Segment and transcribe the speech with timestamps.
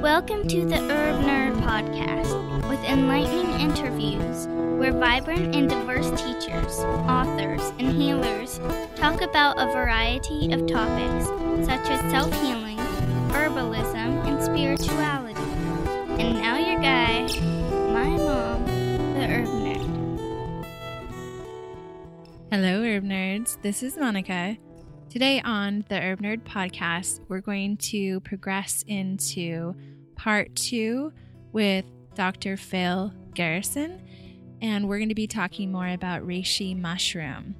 [0.00, 4.46] Welcome to the Herb Nerd Podcast with enlightening interviews
[4.78, 6.78] where vibrant and diverse teachers,
[7.08, 8.58] authors, and healers
[8.96, 11.26] talk about a variety of topics
[11.66, 12.78] such as self healing,
[13.28, 15.40] herbalism, and spirituality.
[16.22, 17.26] And now, your guy,
[17.92, 18.64] my mom,
[19.14, 20.64] the Herb Nerd.
[22.50, 23.60] Hello, Herb Nerds.
[23.60, 24.56] This is Monica.
[25.14, 29.72] Today on the Herb Nerd podcast, we're going to progress into
[30.16, 31.12] part two
[31.52, 31.84] with
[32.16, 32.56] Dr.
[32.56, 34.02] Phil Garrison,
[34.60, 37.54] and we're going to be talking more about reishi mushroom.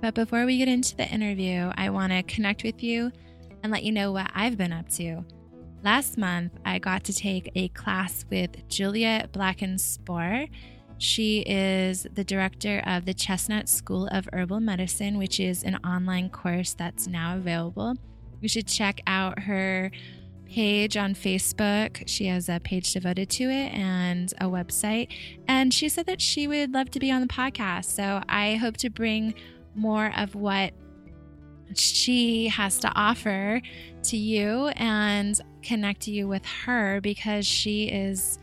[0.00, 3.10] But before we get into the interview, I want to connect with you
[3.64, 5.24] and let you know what I've been up to.
[5.82, 10.46] Last month, I got to take a class with Juliet Blankespoor.
[10.98, 16.28] She is the director of the Chestnut School of Herbal Medicine, which is an online
[16.28, 17.94] course that's now available.
[18.40, 19.92] You should check out her
[20.48, 22.02] page on Facebook.
[22.06, 25.08] She has a page devoted to it and a website.
[25.46, 27.86] And she said that she would love to be on the podcast.
[27.86, 29.34] So I hope to bring
[29.74, 30.72] more of what
[31.74, 33.60] she has to offer
[34.04, 38.38] to you and connect you with her because she is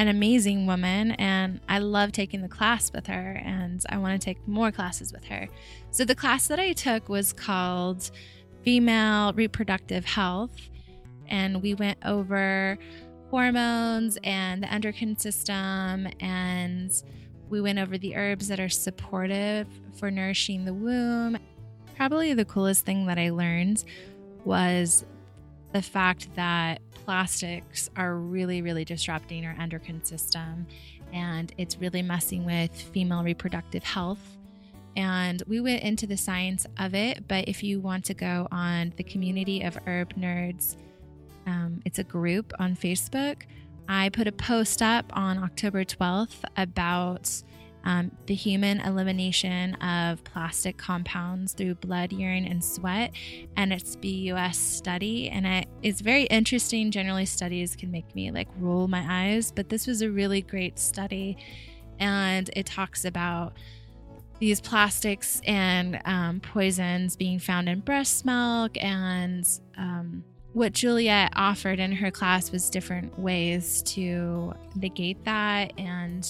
[0.00, 4.24] an amazing woman and I love taking the class with her and I want to
[4.24, 5.46] take more classes with her.
[5.90, 8.10] So the class that I took was called
[8.62, 10.70] Female Reproductive Health
[11.28, 12.78] and we went over
[13.28, 16.90] hormones and the endocrine system and
[17.50, 19.66] we went over the herbs that are supportive
[19.98, 21.36] for nourishing the womb.
[21.94, 23.84] Probably the coolest thing that I learned
[24.46, 25.04] was
[25.72, 30.66] the fact that plastics are really, really disrupting our endocrine system
[31.12, 34.38] and it's really messing with female reproductive health.
[34.96, 38.92] And we went into the science of it, but if you want to go on
[38.96, 40.76] the community of herb nerds,
[41.46, 43.42] um, it's a group on Facebook.
[43.88, 47.42] I put a post up on October 12th about
[47.84, 53.12] um, the human elimination of plastic compounds through blood, urine, and sweat,
[53.56, 55.30] and its BUS study.
[55.30, 56.90] And it, it's very interesting.
[56.90, 60.78] Generally, studies can make me like roll my eyes, but this was a really great
[60.78, 61.36] study,
[61.98, 63.54] and it talks about
[64.40, 68.72] these plastics and um, poisons being found in breast milk.
[68.82, 69.46] And
[69.76, 70.24] um,
[70.54, 75.72] what Juliet offered in her class was different ways to negate that.
[75.78, 76.26] And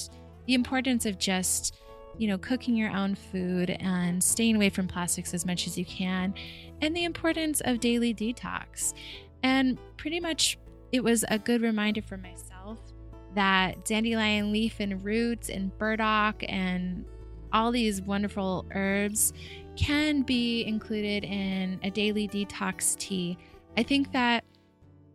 [0.47, 1.77] the importance of just,
[2.19, 5.84] you know, cooking your own food and staying away from plastics as much as you
[5.84, 6.34] can,
[6.81, 8.95] and the importance of daily detox.
[9.43, 10.59] And pretty much
[10.93, 12.78] it was a good reminder for myself
[13.34, 17.05] that dandelion leaf and roots and burdock and
[17.53, 19.33] all these wonderful herbs
[19.77, 23.39] can be included in a daily detox tea
[23.77, 24.45] I think that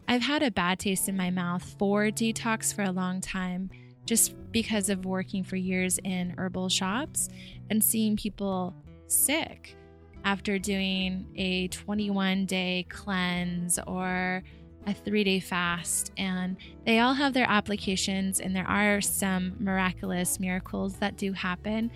[0.08, 3.70] I've had a bad taste in my mouth for detox for a long time
[4.06, 7.30] just because of working for years in herbal shops
[7.70, 8.74] and seeing people
[9.08, 9.76] sick
[10.24, 14.44] after doing a 21 day cleanse or
[14.88, 16.12] a three day fast.
[16.18, 21.92] And they all have their applications, and there are some miraculous miracles that do happen.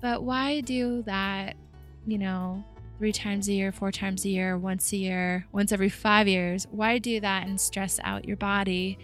[0.00, 1.56] But why do that,
[2.06, 2.64] you know,
[2.98, 6.66] three times a year, four times a year, once a year, once every five years.
[6.70, 8.98] Why do that and stress out your body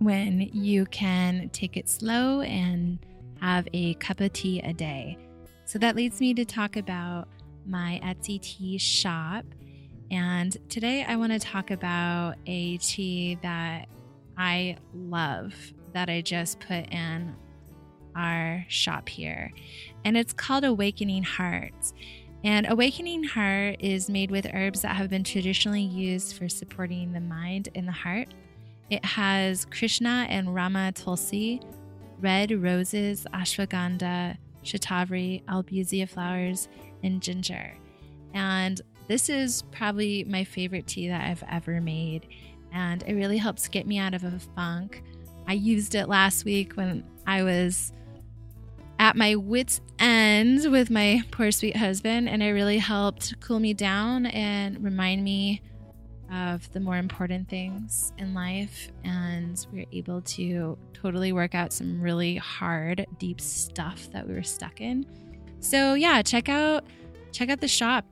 [0.00, 2.98] when you can take it slow and
[3.40, 5.16] have a cup of tea a day?
[5.66, 7.28] So that leads me to talk about
[7.66, 9.44] my Etsy tea shop.
[10.10, 13.86] And today I want to talk about a tea that
[14.36, 15.54] I love
[15.92, 17.36] that I just put in
[18.16, 19.52] our shop here.
[20.04, 21.92] And it's called Awakening Hearts.
[22.42, 27.20] And Awakening Heart is made with herbs that have been traditionally used for supporting the
[27.20, 28.28] mind and the heart.
[28.90, 31.60] It has Krishna and Rama Tulsi,
[32.20, 36.68] red roses, ashwagandha, shatavari, albizia flowers,
[37.04, 37.72] and ginger.
[38.34, 42.26] And this is probably my favorite tea that I've ever made.
[42.72, 45.02] And it really helps get me out of a funk.
[45.46, 47.92] I used it last week when I was
[48.98, 53.72] at my wits' end with my poor sweet husband, and it really helped cool me
[53.72, 55.62] down and remind me
[56.32, 58.90] of the more important things in life.
[59.04, 64.34] And we were able to totally work out some really hard, deep stuff that we
[64.34, 65.06] were stuck in.
[65.60, 66.84] So yeah, check out
[67.32, 68.04] check out the shop.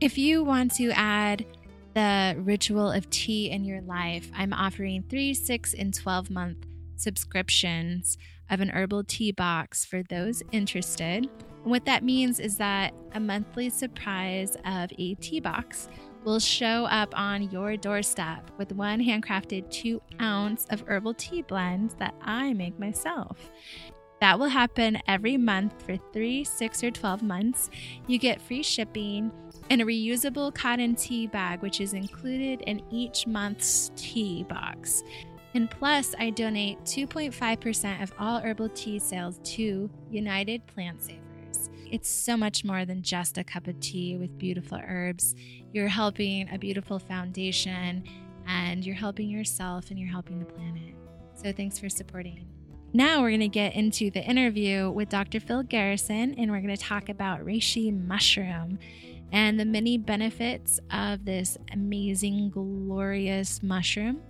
[0.00, 1.46] If you want to add
[1.94, 6.66] the ritual of tea in your life, I'm offering three, six, and 12 month
[6.96, 8.18] subscriptions
[8.50, 11.28] of an herbal tea box for those interested.
[11.62, 15.88] And what that means is that a monthly surprise of a tea box
[16.24, 21.94] will show up on your doorstep with one handcrafted two ounce of herbal tea blends
[21.94, 23.50] that I make myself.
[24.20, 27.70] That will happen every month for three, six, or 12 months.
[28.06, 29.32] You get free shipping
[29.68, 35.02] and a reusable cotton tea bag, which is included in each month's tea box.
[35.54, 41.21] And plus, I donate 2.5% of all herbal tea sales to United Plant Savers.
[41.92, 45.34] It's so much more than just a cup of tea with beautiful herbs.
[45.74, 48.04] You're helping a beautiful foundation,
[48.46, 50.94] and you're helping yourself, and you're helping the planet.
[51.34, 52.46] So, thanks for supporting.
[52.94, 55.38] Now, we're going to get into the interview with Dr.
[55.38, 58.78] Phil Garrison, and we're going to talk about reishi mushroom
[59.30, 64.22] and the many benefits of this amazing, glorious mushroom.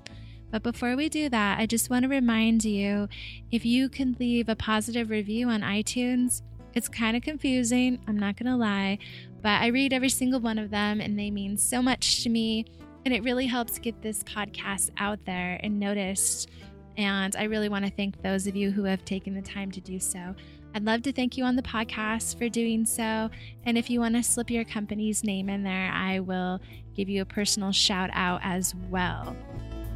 [0.53, 3.09] But before we do that, I just want to remind you
[3.51, 6.43] if you can leave a positive review on iTunes,
[6.77, 8.99] it's kind of confusing, I'm not to lie,
[9.43, 12.67] but I read every single one of them and they mean so much to me.
[13.05, 16.51] And it really helps get this podcast out there and noticed.
[16.97, 19.81] And I really want to thank those of you who have taken the time to
[19.81, 20.35] do so.
[20.75, 23.29] I'd love to thank you on the podcast for doing so.
[23.65, 26.61] And if you want to slip your company's name in there, I will
[26.95, 29.37] give you a personal shout out as well.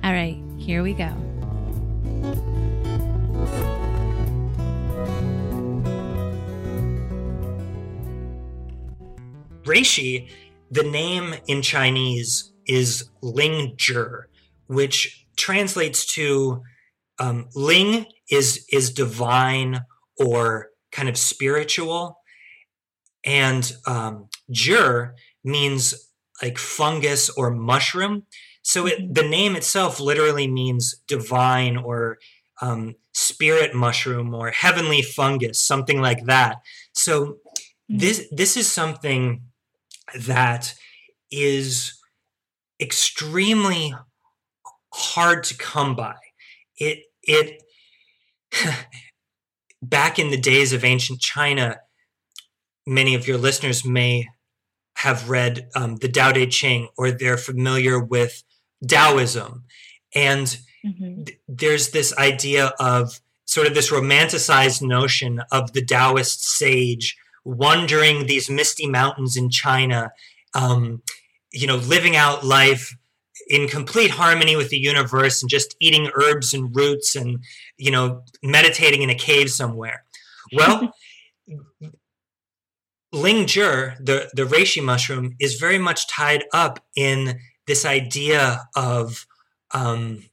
[0.05, 1.15] All right, here we go.
[9.67, 10.31] Reishi,
[10.71, 14.25] the name in Chinese is Ling Zhi,
[14.67, 16.63] which translates to
[17.19, 19.81] um, Ling is is divine
[20.19, 22.19] or kind of spiritual,
[23.25, 25.13] and um, Zhi
[25.45, 26.11] means
[26.43, 28.25] like fungus or mushroom.
[28.63, 32.19] So it, the name itself literally means divine or
[32.61, 36.57] um, spirit mushroom or heavenly fungus, something like that.
[36.93, 37.39] So
[37.89, 37.97] hmm.
[37.99, 39.43] this this is something
[40.15, 40.75] that
[41.31, 41.99] is
[42.81, 43.95] extremely
[44.93, 46.17] hard to come by.
[46.79, 47.63] It it
[49.83, 51.79] back in the days of ancient China,
[52.87, 54.29] many of your listeners may
[54.97, 58.43] have read um, the Tao Te Ching or they're familiar with
[58.87, 59.65] Taoism,
[60.15, 61.25] and mm-hmm.
[61.25, 67.17] th- there's this idea of sort of this romanticized notion of the Taoist sage
[67.47, 70.11] wandering these misty mountains in China,
[70.55, 71.01] um,
[71.53, 72.97] you know, living out life
[73.49, 77.39] in complete harmony with the universe and just eating herbs and roots and,
[77.79, 80.05] you know, meditating in a cave somewhere.
[80.53, 80.93] Well,
[83.13, 87.39] Ling Zhi, the, the reishi mushroom, is very much tied up in
[87.69, 89.25] this idea of
[89.73, 90.25] um,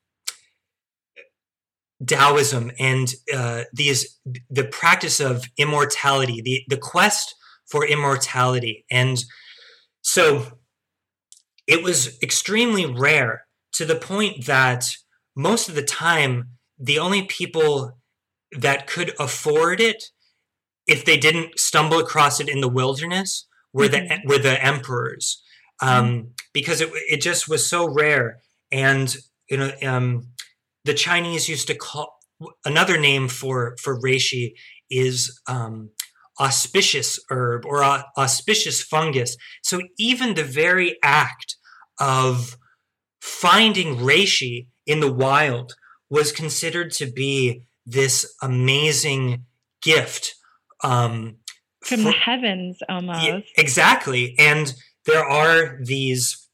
[2.06, 4.20] Taoism and uh, these
[4.50, 7.36] the practice of immortality, the the quest
[7.70, 9.24] for immortality, and
[10.02, 10.60] so
[11.68, 14.86] it was extremely rare to the point that
[15.36, 17.98] most of the time the only people
[18.52, 20.12] that could afford it,
[20.86, 24.08] if they didn't stumble across it in the wilderness, were mm-hmm.
[24.08, 25.42] the were the emperors,
[25.82, 26.28] um, mm-hmm.
[26.54, 28.40] because it it just was so rare,
[28.72, 29.16] and
[29.50, 29.72] you know.
[29.82, 30.33] Um,
[30.86, 32.18] the Chinese used to call
[32.66, 34.54] another name for for reishi
[34.90, 35.90] is um,
[36.40, 39.38] auspicious herb or uh, auspicious fungus.
[39.62, 41.56] So even the very act
[42.00, 42.58] of
[43.22, 45.76] finding reishi in the wild
[46.10, 49.46] was considered to be this amazing
[49.82, 50.36] gift
[50.84, 51.38] um,
[51.82, 54.74] from the heavens almost yeah, exactly and
[55.06, 56.48] there are these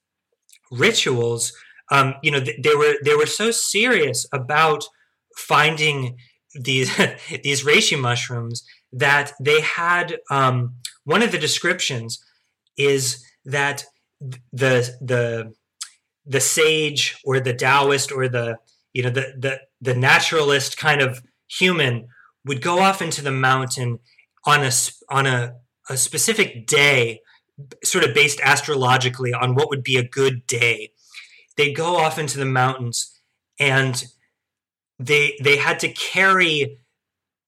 [0.71, 1.53] rituals
[1.91, 4.85] um, you know, they were they were so serious about
[5.35, 6.17] finding
[6.53, 6.95] these
[7.43, 12.23] these reishi mushrooms that they had um, one of the descriptions
[12.77, 13.85] is that
[14.51, 15.53] the the
[16.25, 18.57] the sage or the Taoist or the
[18.93, 22.07] you know the the the naturalist kind of human
[22.45, 23.99] would go off into the mountain
[24.45, 24.71] on a
[25.09, 25.55] on a,
[25.89, 27.21] a specific day,
[27.83, 30.91] sort of based astrologically on what would be a good day
[31.57, 33.19] they go off into the mountains
[33.59, 34.05] and
[34.97, 36.77] they they had to carry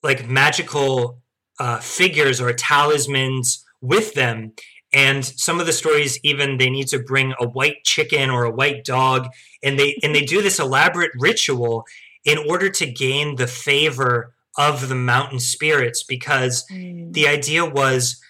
[0.04, 1.22] like magical
[1.60, 4.54] uh, figures or talismans with them
[4.94, 8.52] and some of the stories even they need to bring a white chicken or a
[8.52, 9.28] white dog
[9.64, 11.86] and they and they do this elaborate ritual
[12.26, 17.12] in order to gain the favor of the mountain spirits because mm.
[17.14, 18.22] the idea was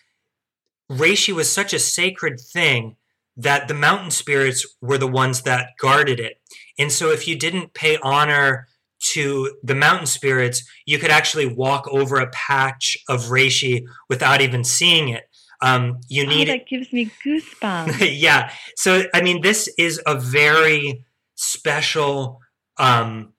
[0.91, 2.95] reishi was such a sacred thing
[3.37, 6.41] that the mountain spirits were the ones that guarded it.
[6.77, 8.67] And so if you didn't pay honor
[9.01, 14.63] to the mountain spirits, you could actually walk over a patch of reishi without even
[14.63, 15.23] seeing it.
[15.61, 18.19] Um, you need oh, that gives me goosebumps.
[18.19, 18.51] yeah.
[18.75, 22.39] So I mean, this is a very special
[22.77, 23.33] um,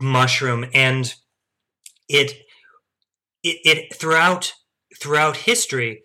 [0.00, 1.12] mushroom, and
[2.08, 2.32] it,
[3.42, 4.54] it it throughout
[4.98, 6.02] throughout history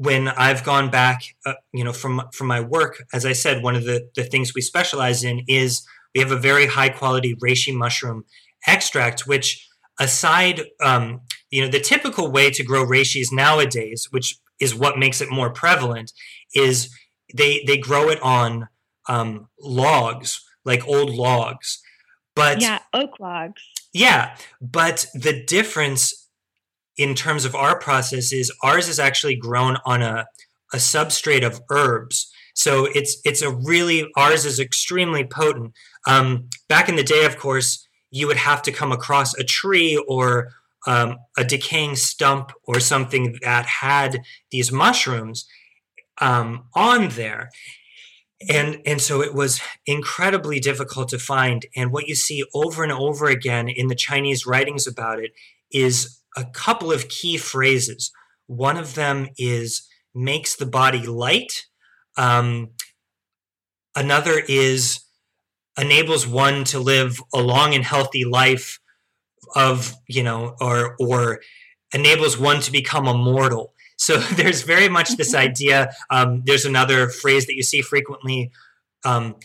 [0.00, 3.76] when I've gone back, uh, you know, from from my work, as I said, one
[3.76, 7.74] of the the things we specialize in is we have a very high quality reishi
[7.74, 8.24] mushroom
[8.66, 14.74] extract, which aside, um, you know, the typical way to grow reishis nowadays, which is
[14.74, 16.12] what makes it more prevalent,
[16.54, 16.88] is
[17.36, 18.68] they they grow it on
[19.06, 21.78] um, logs, like old logs.
[22.34, 23.62] But yeah, oak logs.
[23.92, 26.19] Yeah, but the difference
[26.96, 30.26] in terms of our process is ours is actually grown on a,
[30.72, 32.30] a substrate of herbs.
[32.54, 35.72] So it's it's a really ours is extremely potent.
[36.06, 40.02] Um, back in the day, of course, you would have to come across a tree
[40.08, 40.50] or
[40.86, 45.46] um, a decaying stump or something that had these mushrooms
[46.20, 47.50] um, on there.
[48.48, 51.66] And, and so it was incredibly difficult to find.
[51.76, 55.32] And what you see over and over again in the Chinese writings about it
[55.70, 58.12] is a couple of key phrases.
[58.46, 61.66] One of them is makes the body light.
[62.16, 62.70] Um,
[63.94, 65.00] another is
[65.78, 68.80] enables one to live a long and healthy life
[69.54, 71.40] of you know or or
[71.92, 77.46] enables one to become immortal so there's very much this idea um, there's another phrase
[77.46, 78.50] that you see frequently
[79.04, 79.36] um,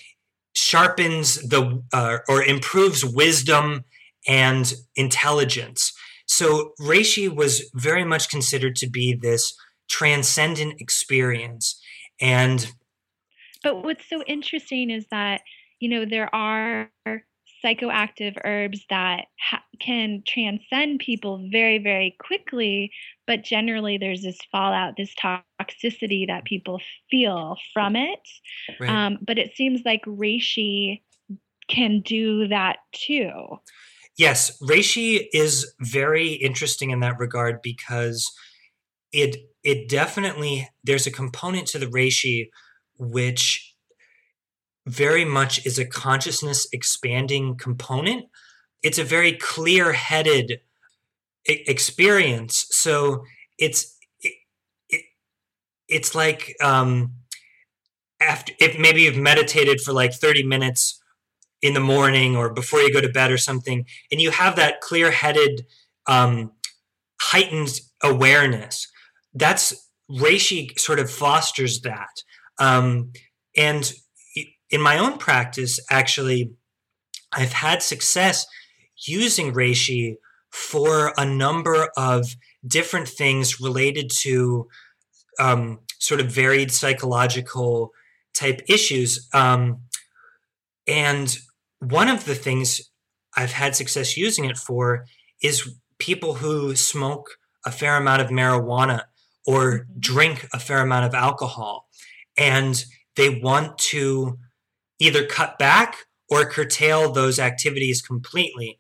[0.56, 3.86] sharpens the uh, or improves wisdom
[4.28, 5.94] and intelligence
[6.26, 9.56] so Reishi was very much considered to be this
[9.90, 11.82] transcendent experience.
[12.20, 12.72] And
[13.64, 15.42] but what's so interesting is that
[15.80, 16.90] you know there are
[17.64, 22.92] psychoactive herbs that ha- can transcend people very very quickly
[23.26, 26.80] but generally there's this fallout this toxicity that people
[27.10, 28.20] feel from it
[28.80, 28.90] right.
[28.90, 31.02] um, but it seems like reishi
[31.68, 33.58] can do that too
[34.18, 38.32] Yes, reishi is very interesting in that regard because
[39.12, 42.50] it it definitely there's a component to the reishi
[42.98, 43.76] which
[44.88, 48.26] very much is a consciousness expanding component.
[48.84, 50.60] It's a very clear-headed
[51.46, 52.68] experience.
[52.70, 53.24] So
[53.58, 54.34] it's it,
[54.90, 55.06] it,
[55.90, 57.14] it's like um
[58.22, 61.02] after if maybe you've meditated for like 30 minutes
[61.66, 64.82] in the morning or before you go to bed or something, and you have that
[64.82, 65.66] clear headed,
[66.06, 66.52] um,
[67.20, 68.88] heightened awareness.
[69.34, 72.24] That's Reishi sort of fosters that.
[72.60, 73.12] Um,
[73.58, 73.92] and
[74.70, 76.52] in my own practice, actually,
[77.34, 78.46] I've had success
[79.08, 80.16] using Reishi
[80.52, 84.68] for a number of different things related to
[85.40, 87.92] um, sort of varied psychological
[88.38, 89.28] type issues.
[89.34, 89.82] Um,
[90.88, 91.36] and
[91.92, 92.82] one of the things
[93.36, 95.06] I've had success using it for
[95.42, 99.04] is people who smoke a fair amount of marijuana
[99.46, 100.00] or mm-hmm.
[100.00, 101.88] drink a fair amount of alcohol
[102.38, 104.38] and they want to
[105.00, 105.96] either cut back
[106.30, 108.80] or curtail those activities completely.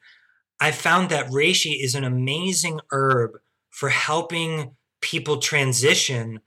[0.59, 3.31] I found that reishi is an amazing herb
[3.69, 6.39] for helping people transition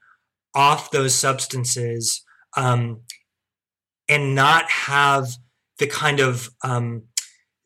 [0.54, 2.22] off those substances
[2.56, 3.02] um,
[4.08, 5.28] and not have
[5.78, 7.02] the kind of um,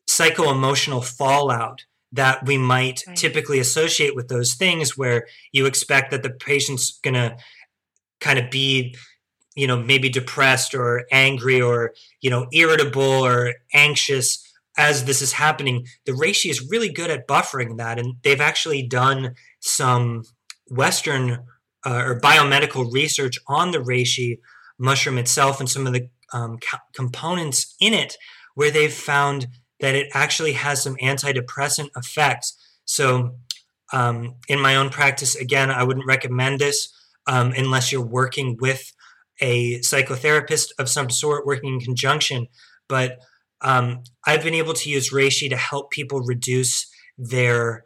[0.07, 3.17] psycho emotional fallout that we might right.
[3.17, 7.35] typically associate with those things where you expect that the patient's going to
[8.19, 8.95] kind of be
[9.55, 14.39] you know maybe depressed or angry or you know irritable or anxious
[14.77, 18.81] as this is happening the reishi is really good at buffering that and they've actually
[18.81, 20.23] done some
[20.69, 21.39] western
[21.85, 24.39] uh, or biomedical research on the reishi
[24.79, 28.17] mushroom itself and some of the um, co- components in it
[28.55, 29.47] where they've found
[29.79, 32.57] that it actually has some antidepressant effects.
[32.85, 33.35] So,
[33.91, 36.91] um, in my own practice, again, I wouldn't recommend this
[37.27, 38.91] um, unless you're working with
[39.39, 42.47] a psychotherapist of some sort, working in conjunction.
[42.87, 43.19] But
[43.61, 46.87] um, I've been able to use reishi to help people reduce
[47.17, 47.83] their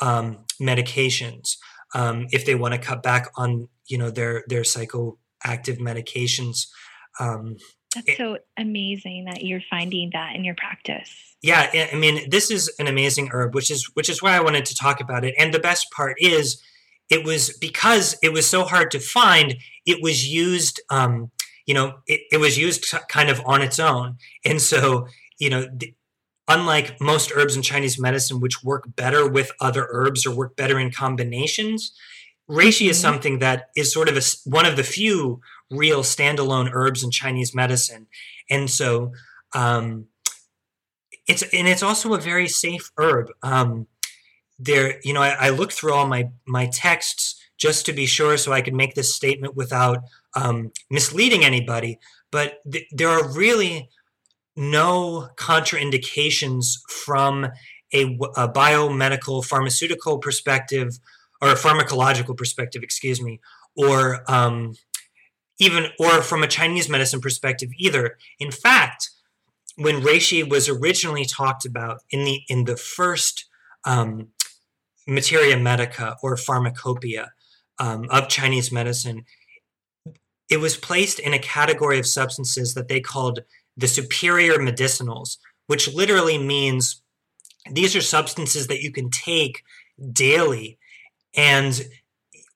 [0.00, 1.56] um, medications
[1.94, 6.66] um, if they want to cut back on, you know, their their psychoactive medications.
[7.96, 11.10] That's so amazing that you're finding that in your practice.
[11.42, 14.64] Yeah, I mean, this is an amazing herb, which is which is why I wanted
[14.66, 15.34] to talk about it.
[15.38, 16.62] And the best part is,
[17.08, 19.56] it was because it was so hard to find.
[19.84, 21.30] It was used, um,
[21.66, 25.06] you know, it, it was used kind of on its own, and so
[25.38, 25.68] you know,
[26.48, 30.78] unlike most herbs in Chinese medicine, which work better with other herbs or work better
[30.78, 31.92] in combinations,
[32.50, 32.90] reishi mm-hmm.
[32.90, 37.10] is something that is sort of a, one of the few real standalone herbs in
[37.10, 38.06] Chinese medicine,
[38.50, 39.12] and so
[39.54, 40.06] um,
[41.26, 43.28] it's and it's also a very safe herb.
[43.42, 43.86] Um,
[44.58, 48.36] there, you know, I, I looked through all my my texts just to be sure,
[48.36, 50.00] so I could make this statement without
[50.34, 51.98] um, misleading anybody.
[52.30, 53.88] But th- there are really
[54.56, 57.44] no contraindications from
[57.92, 60.98] a, a, biomedical pharmaceutical perspective
[61.40, 63.40] or a pharmacological perspective, excuse me,
[63.76, 64.74] or um,
[65.58, 68.18] even or from a Chinese medicine perspective either.
[68.38, 69.10] In fact,
[69.76, 73.46] when reishi was originally talked about in the in the first
[73.84, 74.28] um,
[75.06, 77.32] materia medica or pharmacopoeia
[77.78, 79.24] um, of Chinese medicine,
[80.50, 83.40] it was placed in a category of substances that they called
[83.76, 85.36] the superior medicinals,
[85.66, 87.02] which literally means
[87.70, 89.62] these are substances that you can take
[90.12, 90.78] daily
[91.36, 91.86] and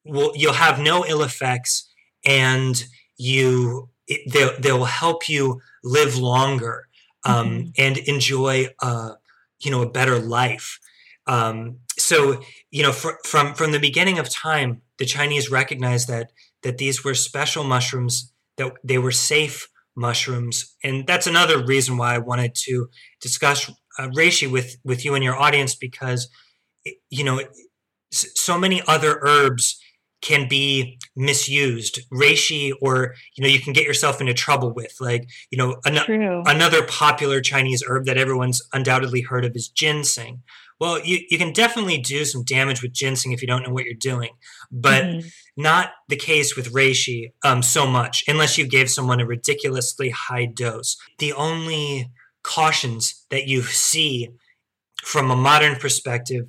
[0.04, 1.89] will, you'll have no ill effects
[2.24, 2.84] and
[3.16, 6.88] you it, they, they will help you live longer
[7.24, 7.68] um, mm-hmm.
[7.78, 9.12] and enjoy uh,
[9.60, 10.78] you know a better life
[11.26, 16.32] um, so you know fr- from from the beginning of time the chinese recognized that
[16.62, 20.76] that these were special mushrooms that they were safe mushrooms.
[20.82, 22.88] And that's another reason why I wanted to
[23.20, 26.28] discuss uh, reishi with with you and your audience because
[27.10, 27.40] you know
[28.10, 29.80] so many other herbs
[30.20, 35.28] can be misused reishi or you know you can get yourself into trouble with like
[35.50, 40.42] you know an- another popular chinese herb that everyone's undoubtedly heard of is ginseng
[40.80, 43.84] well, you, you can definitely do some damage with ginseng if you don't know what
[43.84, 44.30] you're doing,
[44.72, 45.28] but mm-hmm.
[45.56, 50.46] not the case with reishi um, so much unless you gave someone a ridiculously high
[50.46, 50.96] dose.
[51.18, 52.10] The only
[52.42, 54.30] cautions that you see
[55.02, 56.46] from a modern perspective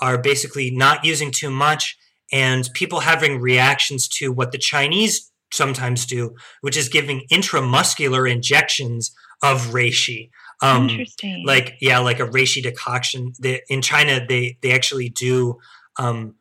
[0.00, 1.98] are basically not using too much
[2.34, 9.14] and people having reactions to what the Chinese sometimes do, which is giving intramuscular injections
[9.42, 10.30] of reishi.
[10.60, 11.44] Um, Interesting.
[11.46, 13.32] Like yeah, like a reishi decoction.
[13.40, 15.58] They, in China, they they actually do
[15.96, 16.34] um,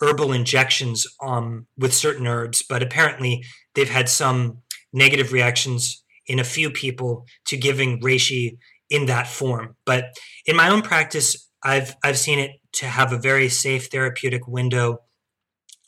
[0.00, 3.44] herbal injections um, with certain herbs, but apparently
[3.74, 4.58] they've had some
[4.92, 8.56] negative reactions in a few people to giving reishi
[8.88, 9.76] in that form.
[9.84, 14.46] But in my own practice, I've I've seen it to have a very safe therapeutic
[14.46, 15.00] window.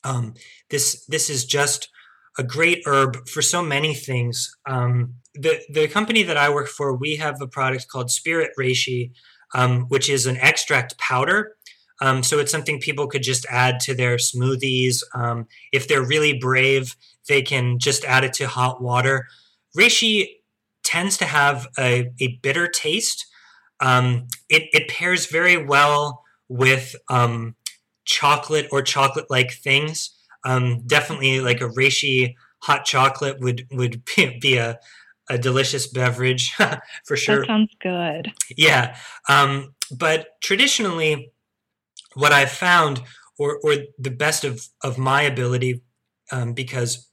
[0.05, 0.35] Um,
[0.71, 1.89] this this is just
[2.39, 4.55] a great herb for so many things.
[4.67, 9.13] Um, the the company that I work for, we have a product called Spirit Reishi,
[9.55, 11.57] um, which is an extract powder.
[12.01, 15.03] Um, so it's something people could just add to their smoothies.
[15.15, 16.97] Um, if they're really brave,
[17.29, 19.29] they can just add it to hot water.
[19.79, 20.27] Reishi
[20.83, 23.27] tends to have a, a bitter taste.
[23.79, 27.55] Um, it, it pairs very well with um,
[28.05, 30.11] chocolate or chocolate like things.
[30.45, 34.03] Um, definitely like a reishi hot chocolate would would
[34.41, 34.79] be a
[35.31, 36.53] a delicious beverage
[37.07, 37.41] for sure.
[37.41, 38.33] That sounds good.
[38.57, 38.97] Yeah,
[39.29, 41.33] um, but traditionally,
[42.15, 43.03] what I've found,
[43.39, 45.83] or or the best of of my ability,
[46.31, 47.09] um, because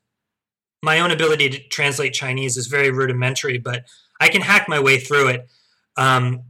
[0.82, 3.84] my own ability to translate Chinese is very rudimentary, but
[4.20, 5.50] I can hack my way through it.
[5.98, 6.44] Um,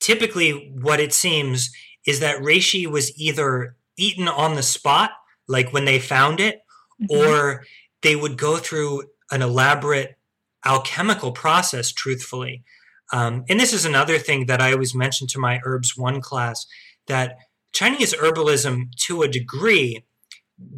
[0.00, 1.70] typically, what it seems
[2.06, 5.10] is that reishi was either eaten on the spot,
[5.46, 6.60] like when they found it,
[7.02, 7.16] mm-hmm.
[7.16, 7.64] or
[8.02, 10.16] they would go through an elaborate
[10.64, 12.64] alchemical process, truthfully.
[13.12, 16.66] Um, and this is another thing that I always mention to my Herbs 1 class
[17.06, 17.36] that
[17.72, 20.04] Chinese herbalism, to a degree,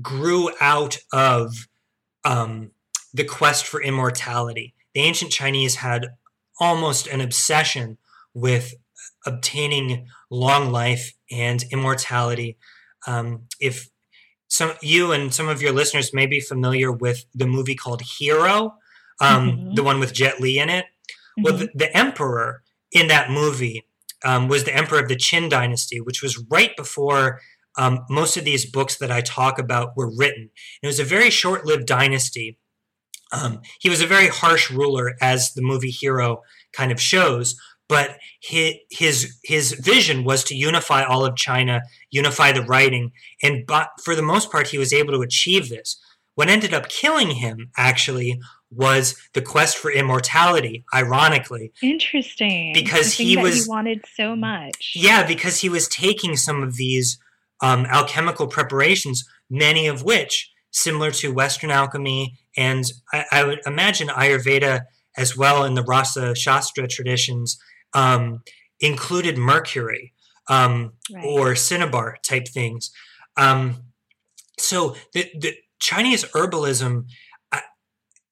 [0.03, 1.69] grew out of
[2.25, 2.71] um,
[3.13, 4.75] the quest for immortality.
[4.95, 6.09] The ancient Chinese had
[6.61, 7.99] almost an obsession
[8.35, 8.75] with
[9.27, 12.59] obtaining long life and immortality.
[13.07, 13.91] Um, if
[14.49, 18.75] some you and some of your listeners may be familiar with the movie called Hero,
[19.21, 19.75] um, mm-hmm.
[19.75, 20.85] the one with Jet Li in it.
[20.85, 21.43] Mm-hmm.
[21.43, 23.87] Well, the, the, emperor in that movie
[24.25, 27.41] um, was the emperor of the Qin dynasty, which was right before
[27.79, 30.51] um, most of these books that I talk about were written.
[30.83, 32.59] It was a very short lived dynasty.
[33.33, 37.57] Um, he was a very harsh ruler, as the movie Hero kind of shows.
[37.91, 43.67] But his, his his vision was to unify all of China, unify the writing, and
[43.67, 46.01] but for the most part, he was able to achieve this.
[46.37, 51.73] What ended up killing him, actually, was the quest for immortality ironically.
[51.83, 52.73] Interesting.
[52.73, 54.93] Because he was he wanted so much.
[54.95, 57.19] Yeah because he was taking some of these
[57.61, 64.09] um, alchemical preparations many of which similar to western alchemy and I, I, would imagine
[64.09, 64.83] ayurveda
[65.17, 67.59] as well in the rasa shastra traditions
[67.95, 68.43] um,
[68.81, 70.13] included mercury
[70.49, 71.25] um, Right.
[71.25, 72.91] or cinnabar type things.
[73.37, 73.85] Um,
[74.59, 77.07] so the, the Chinese herbalism,
[77.53, 77.61] uh,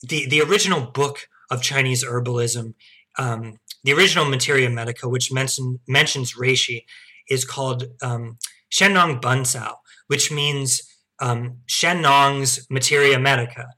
[0.02, 2.74] the the original book of Chinese herbalism,
[3.18, 6.84] um, the original Materia Medica, which mention, mentions reishi,
[7.30, 8.36] is called um,
[8.70, 9.76] Shennong Bencao,
[10.08, 10.82] which means
[11.20, 13.68] um, Shennong's Materia Medica,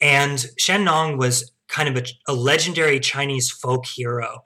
[0.00, 4.42] and Shennong was kind of a, a legendary Chinese folk hero,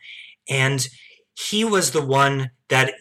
[0.48, 0.88] and
[1.34, 2.94] he was the one that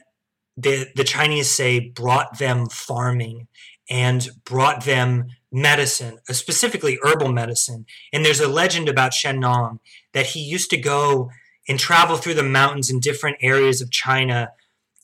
[0.55, 3.47] the the Chinese say brought them farming
[3.89, 7.85] and brought them medicine, uh, specifically herbal medicine.
[8.11, 9.79] And there's a legend about Shen Nong
[10.13, 11.29] that he used to go
[11.69, 14.51] and travel through the mountains in different areas of China,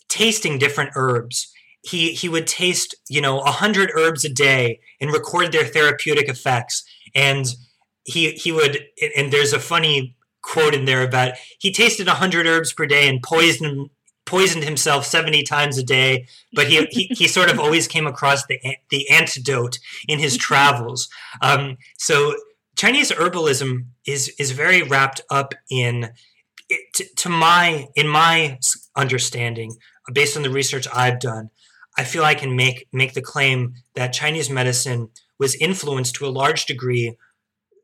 [0.10, 1.52] tasting different herbs.
[1.82, 6.30] He he would taste you know a hundred herbs a day and record their therapeutic
[6.30, 6.84] effects.
[7.16, 7.46] And
[8.06, 8.80] he he would
[9.16, 13.08] and there's a funny quote in there about he tasted a hundred herbs per day
[13.08, 13.90] and poisoned
[14.26, 18.46] poisoned himself 70 times a day but he, he, he sort of always came across
[18.46, 21.10] the, the antidote in his travels.
[21.42, 22.36] Um, so
[22.76, 26.10] chinese herbalism is is very wrapped up in
[26.94, 28.58] to, to my in my
[28.96, 29.76] understanding
[30.12, 31.50] based on the research i've done
[31.98, 36.30] i feel i can make make the claim that chinese medicine was influenced to a
[36.30, 37.16] large degree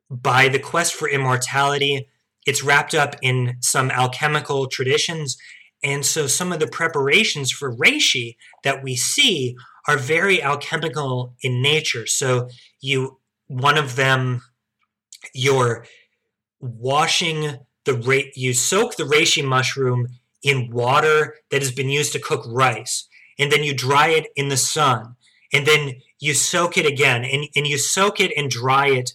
[0.09, 2.07] by the quest for immortality
[2.49, 5.37] it's wrapped up in some alchemical traditions.
[5.83, 9.55] And so some of the preparations for reishi that we see
[9.87, 12.07] are very alchemical in nature.
[12.07, 12.49] So
[12.81, 14.41] you one of them
[15.33, 15.85] you're
[16.59, 20.07] washing the ra- you soak the reishi mushroom
[20.41, 23.07] in water that has been used to cook rice.
[23.37, 25.15] And then you dry it in the sun.
[25.53, 27.23] And then you soak it again.
[27.23, 29.13] And, and you soak it and dry it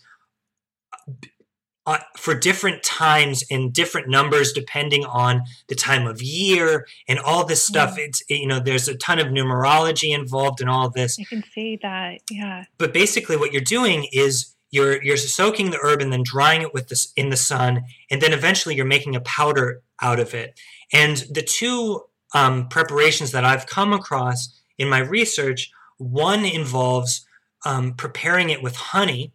[1.86, 7.44] uh, for different times and different numbers depending on the time of year and all
[7.44, 11.24] this stuff it's you know there's a ton of numerology involved in all this I
[11.24, 12.20] can see that.
[12.30, 12.64] Yeah.
[12.78, 16.72] but basically what you're doing is you're you're soaking the herb and then drying it
[16.72, 20.58] with this in the sun and then eventually you're making a powder out of it
[20.92, 22.02] and the two
[22.34, 27.26] um, preparations that i've come across in my research one involves
[27.66, 29.32] um, preparing it with honey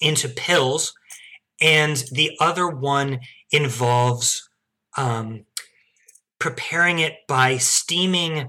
[0.00, 0.94] into pills
[1.60, 4.48] and the other one involves
[4.96, 5.44] um,
[6.38, 8.48] preparing it by steaming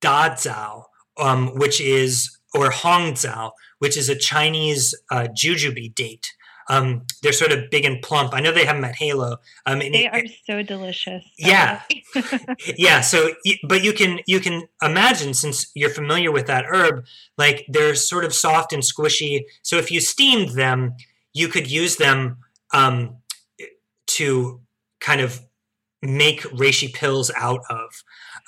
[0.00, 0.84] dazao,
[1.18, 6.32] um, which is or hongzao, which is a Chinese uh, jujube date.
[6.70, 8.32] Um, they're sort of big and plump.
[8.32, 9.36] I know they have them at Halo.
[9.66, 11.22] Um, They it- are so delicious.
[11.36, 11.82] Yeah.
[12.76, 13.32] yeah so
[13.68, 17.04] but you can you can imagine since you're familiar with that herb
[17.36, 20.94] like they're sort of soft and squishy so if you steamed them
[21.34, 22.38] you could use them
[22.72, 23.16] um,
[24.06, 24.60] to
[25.00, 25.40] kind of
[26.00, 27.90] make reishi pills out of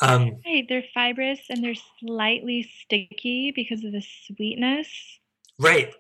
[0.03, 0.67] um, right.
[0.69, 4.89] They're fibrous and they're slightly sticky because of the sweetness.
[5.59, 5.95] Right.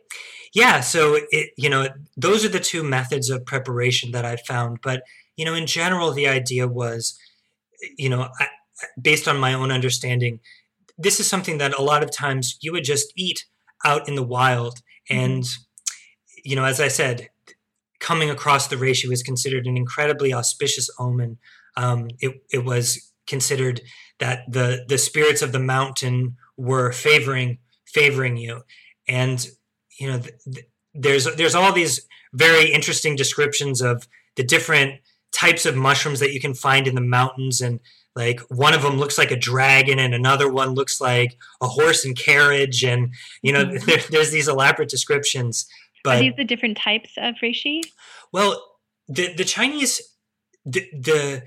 [0.54, 0.80] Yeah.
[0.80, 4.80] So it, you know, those are the two methods of preparation that I found.
[4.82, 5.02] But
[5.36, 7.18] you know, in general, the idea was,
[7.96, 8.48] you know, I,
[9.00, 10.40] based on my own understanding,
[10.98, 13.44] this is something that a lot of times you would just eat
[13.84, 15.44] out in the wild, and
[16.46, 17.28] you know, as I said,
[17.98, 21.38] coming across the reishi was considered an incredibly auspicious omen.
[21.76, 23.80] Um, it it was considered
[24.20, 28.62] that the the spirits of the mountain were favoring favoring you.
[29.08, 29.46] And
[29.98, 34.06] you know th- th- there's there's all these very interesting descriptions of
[34.36, 35.00] the different
[35.32, 37.60] types of mushrooms that you can find in the mountains.
[37.60, 37.80] And
[38.14, 42.04] like one of them looks like a dragon and another one looks like a horse
[42.04, 42.84] and carriage.
[42.84, 45.66] And you know there, there's these elaborate descriptions
[46.06, 47.82] Are these the different types of reishi?
[48.32, 48.62] well,
[49.08, 50.00] the the Chinese
[50.64, 51.42] the the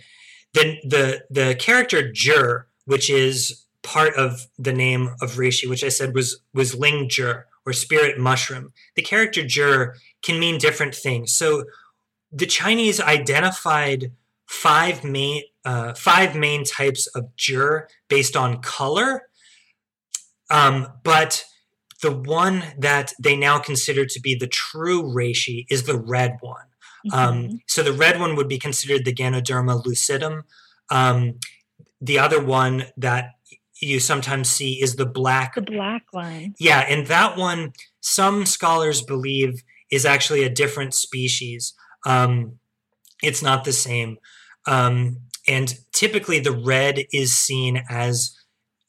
[0.53, 5.89] the the, the character Zhi, which is part of the name of reishi, which I
[5.89, 8.73] said was was Ling Zhi or spirit mushroom.
[8.95, 9.93] The character Zhi
[10.23, 11.33] can mean different things.
[11.33, 11.65] So
[12.31, 14.11] the Chinese identified
[14.45, 19.23] five main uh, five main types of Zhi based on color,
[20.49, 21.45] um, but
[22.01, 26.65] the one that they now consider to be the true reishi is the red one.
[27.07, 27.13] Mhm.
[27.13, 30.43] Um, so the red one would be considered the Ganoderma lucidum.
[30.89, 31.39] Um,
[32.01, 33.35] the other one that
[33.81, 35.55] you sometimes see is the black.
[35.55, 36.55] the black one.
[36.59, 41.73] Yeah, and that one, some scholars believe is actually a different species.
[42.05, 42.59] Um,
[43.23, 44.17] it's not the same.
[44.65, 48.35] Um, and typically, the red is seen as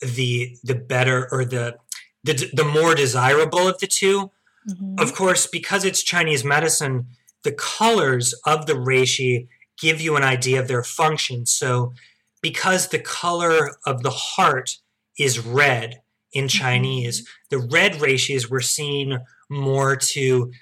[0.01, 1.77] the the better or the
[2.25, 4.31] the, the more desirable of the two.
[4.69, 5.01] Mhm.
[5.01, 7.07] Of course, because it's Chinese medicine,
[7.45, 11.47] the colors of the reishi give you an idea of their function.
[11.47, 11.95] So
[12.43, 14.77] because the color of the heart
[15.19, 16.03] is red
[16.33, 20.53] in Chinese, the red reishis were seen more to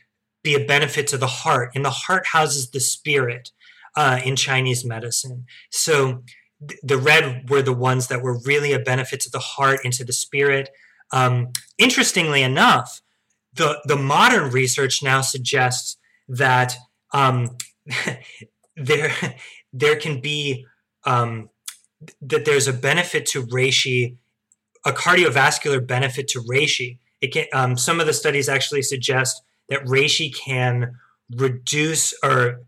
[0.43, 3.51] be a benefit to the heart, and the heart houses the spirit
[3.97, 5.45] uh, in Chinese medicine.
[5.71, 6.23] So
[6.67, 9.93] th- the red were the ones that were really a benefit to the heart and
[9.95, 10.71] to the spirit.
[11.13, 13.01] Um, interestingly enough,
[13.55, 15.97] the the modern research now suggests
[16.29, 16.77] that
[17.13, 17.57] um,
[18.77, 19.13] there
[19.73, 20.67] there can be
[21.05, 21.51] um,
[22.21, 24.17] that there's a benefit to reishi,
[24.85, 26.99] a cardiovascular benefit to reishi.
[27.21, 30.95] It can um, some of the studies actually suggest that reishi can
[31.31, 32.61] reduce or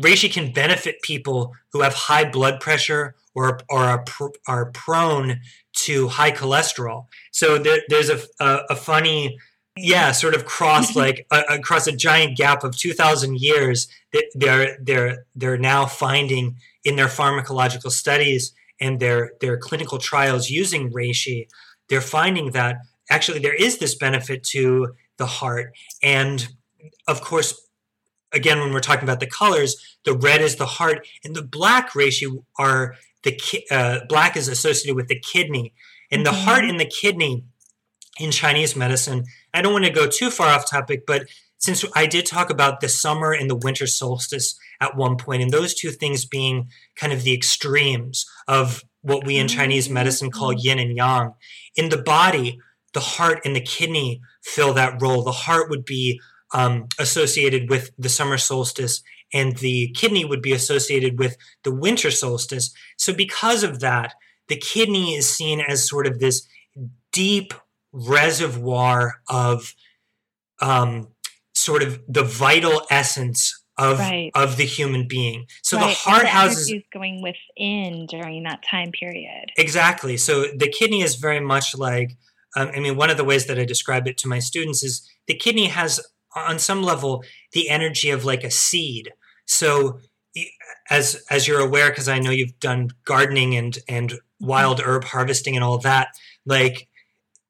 [0.00, 4.04] reishi can benefit people who have high blood pressure or, or are,
[4.46, 5.40] are prone
[5.74, 7.06] to high cholesterol.
[7.32, 9.38] So there, there's a, a, a, funny,
[9.76, 15.26] yeah, sort of cross like across a giant gap of 2,000 years that they're, they're,
[15.34, 21.46] they're now finding in their pharmacological studies and their, their clinical trials using reishi,
[21.88, 22.78] they're finding that
[23.10, 25.72] actually there is this benefit to the heart.
[26.02, 26.48] And
[27.06, 27.68] of course,
[28.32, 31.90] again, when we're talking about the colors, the red is the heart, and the black
[31.92, 35.72] reishi are the uh, black is associated with the kidney,
[36.10, 36.34] and mm-hmm.
[36.34, 37.44] the heart and the kidney
[38.18, 39.24] in Chinese medicine.
[39.54, 41.26] I don't want to go too far off topic, but
[41.58, 45.50] since I did talk about the summer and the winter solstice at one point, and
[45.50, 50.50] those two things being kind of the extremes of what we in Chinese medicine call
[50.50, 50.66] mm-hmm.
[50.66, 51.34] yin and yang,
[51.76, 52.58] in the body,
[52.92, 55.22] the heart and the kidney fill that role.
[55.22, 56.20] The heart would be
[56.52, 59.02] um, associated with the summer solstice,
[59.32, 62.72] and the kidney would be associated with the winter solstice.
[62.96, 64.14] So, because of that,
[64.48, 66.46] the kidney is seen as sort of this
[67.12, 67.54] deep
[67.92, 69.74] reservoir of
[70.60, 71.08] um,
[71.54, 74.30] sort of the vital essence of right.
[74.34, 75.46] of the human being.
[75.62, 75.88] So right.
[75.88, 79.50] the heart houses is going within during that time period.
[79.56, 80.16] Exactly.
[80.16, 82.16] So the kidney is very much like
[82.56, 85.08] um, I mean, one of the ways that I describe it to my students is
[85.26, 86.00] the kidney has
[86.36, 89.12] on some level the energy of like a seed.
[89.46, 90.00] So
[90.90, 95.56] as as you're aware, because I know you've done gardening and and wild herb harvesting
[95.56, 96.08] and all that,
[96.44, 96.88] like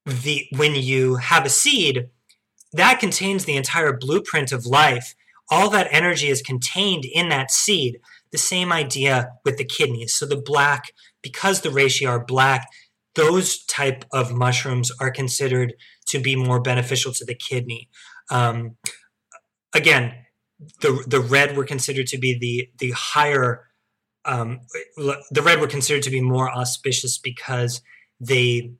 [0.04, 2.08] the when you have a seed,
[2.72, 5.14] that contains the entire blueprint of life.
[5.50, 8.00] All that energy is contained in that seed.
[8.30, 10.14] The same idea with the kidneys.
[10.14, 12.66] So the black, because the reishi are black,
[13.14, 15.74] those type of mushrooms are considered
[16.06, 17.90] to be more beneficial to the kidney.
[18.30, 18.76] Um,
[19.74, 20.14] again,
[20.80, 23.68] the the red were considered to be the the higher.
[24.24, 24.60] Um,
[24.96, 27.82] the red were considered to be more auspicious because
[28.20, 28.72] they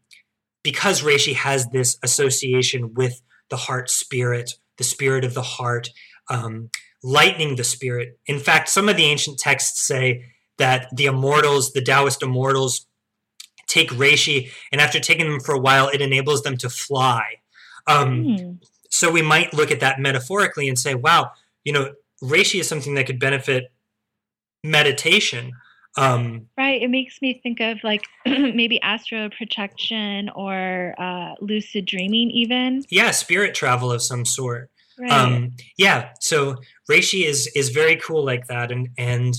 [0.63, 5.91] because reishi has this association with the heart spirit, the spirit of the heart,
[6.31, 6.71] um,
[7.03, 8.19] lightening the spirit.
[8.27, 10.27] In fact, some of the ancient texts say
[10.59, 12.87] that the immortals, the Taoist immortals,
[13.67, 17.25] take reishi, and after taking them for a while, it enables them to fly.
[17.87, 18.63] Um, mm.
[18.91, 21.33] So we might look at that metaphorically and say, wow,
[21.65, 23.73] you know, reishi is something that could benefit
[24.65, 25.53] meditation.
[25.97, 26.81] Um, right.
[26.81, 32.83] It makes me think of like maybe astral projection or uh, lucid dreaming, even.
[32.91, 34.71] Yeah, spirit travel of some sort.
[34.99, 35.11] Right.
[35.11, 36.11] Um, yeah.
[36.21, 36.57] So
[36.91, 39.35] reishi is is very cool like that, and and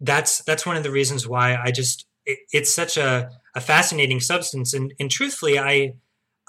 [0.00, 4.20] that's that's one of the reasons why I just it, it's such a a fascinating
[4.20, 5.94] substance, and and truthfully, I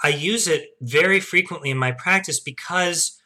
[0.03, 3.20] I use it very frequently in my practice because,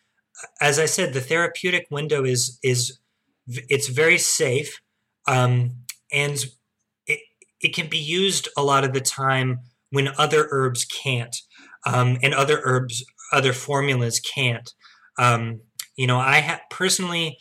[0.61, 2.99] as I said, the therapeutic window is is
[3.47, 4.81] it's very safe,
[5.27, 5.71] um,
[6.11, 6.45] and
[7.07, 7.19] it
[7.61, 9.59] it can be used a lot of the time
[9.91, 11.35] when other herbs can't,
[11.85, 14.71] um, and other herbs other formulas can't.
[15.17, 15.61] Um,
[15.95, 17.37] you know, I ha- personally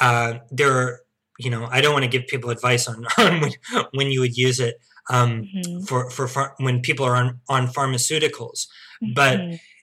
[0.00, 1.00] uh, there are
[1.38, 3.52] you know I don't want to give people advice on, on when,
[3.92, 4.76] when you would use it
[5.10, 5.80] um, mm-hmm.
[5.82, 8.66] for for far, when people are on on pharmaceuticals.
[9.02, 9.14] Mm-hmm.
[9.14, 9.40] But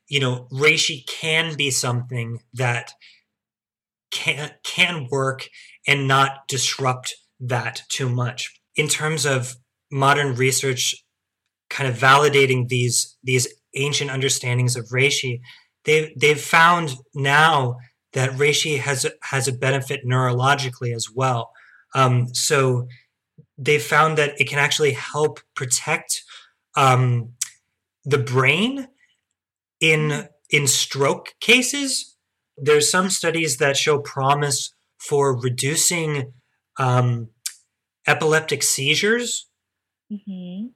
[0.10, 2.92] you know, reishi can be something that
[4.12, 5.48] can can work
[5.88, 8.60] and not disrupt that too much.
[8.76, 9.56] In terms of
[9.92, 10.96] modern research,
[11.70, 15.42] kind of validating these these ancient understandings of reishi,
[15.86, 17.78] they they've found now
[18.14, 21.52] that reishi has has a benefit neurologically as well.
[21.94, 22.88] Um, so
[23.58, 26.24] they found that it can actually help protect
[26.76, 27.34] um,
[28.06, 28.88] the brain
[29.80, 32.16] in in stroke cases.
[32.58, 36.34] There's some studies that show promise for reducing
[36.78, 37.30] um,
[38.06, 39.48] epileptic seizures,
[40.12, 40.68] mm-hmm.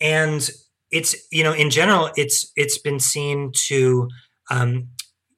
[0.00, 0.50] and
[0.90, 4.08] it's you know in general it's it's been seen to
[4.50, 4.88] um,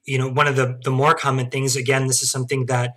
[0.05, 2.93] you know one of the the more common things again this is something that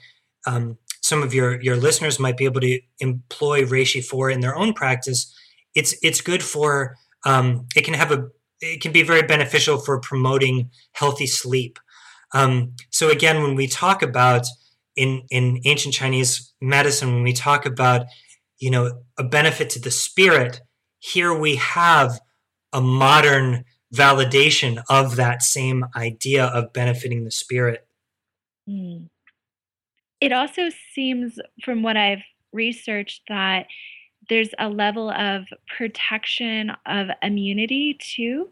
[0.46, 4.56] um, some of your your listeners might be able to employ reishi for in their
[4.56, 5.34] own practice
[5.74, 6.96] it's it's good for
[7.26, 8.28] um, it can have a
[8.60, 11.78] it can be very beneficial for promoting healthy sleep
[12.32, 14.46] um, so again when we talk about
[14.96, 18.06] in in ancient chinese medicine when we talk about
[18.58, 20.60] you know a benefit to the spirit
[20.98, 22.20] here we have
[22.72, 23.64] a modern
[23.94, 27.86] validation of that same idea of benefiting the spirit
[28.68, 29.08] mm.
[30.20, 33.66] it also seems from what i've researched that
[34.28, 35.44] there's a level of
[35.76, 38.50] protection of immunity too?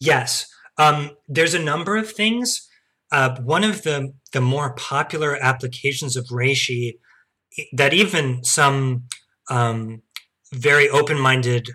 [0.00, 0.52] Yes.
[0.78, 2.68] Um, there's a number of things.
[3.10, 6.98] Uh, one of the the more popular applications of reishi
[7.72, 9.04] that even some
[9.50, 10.02] um,
[10.54, 11.68] very open-minded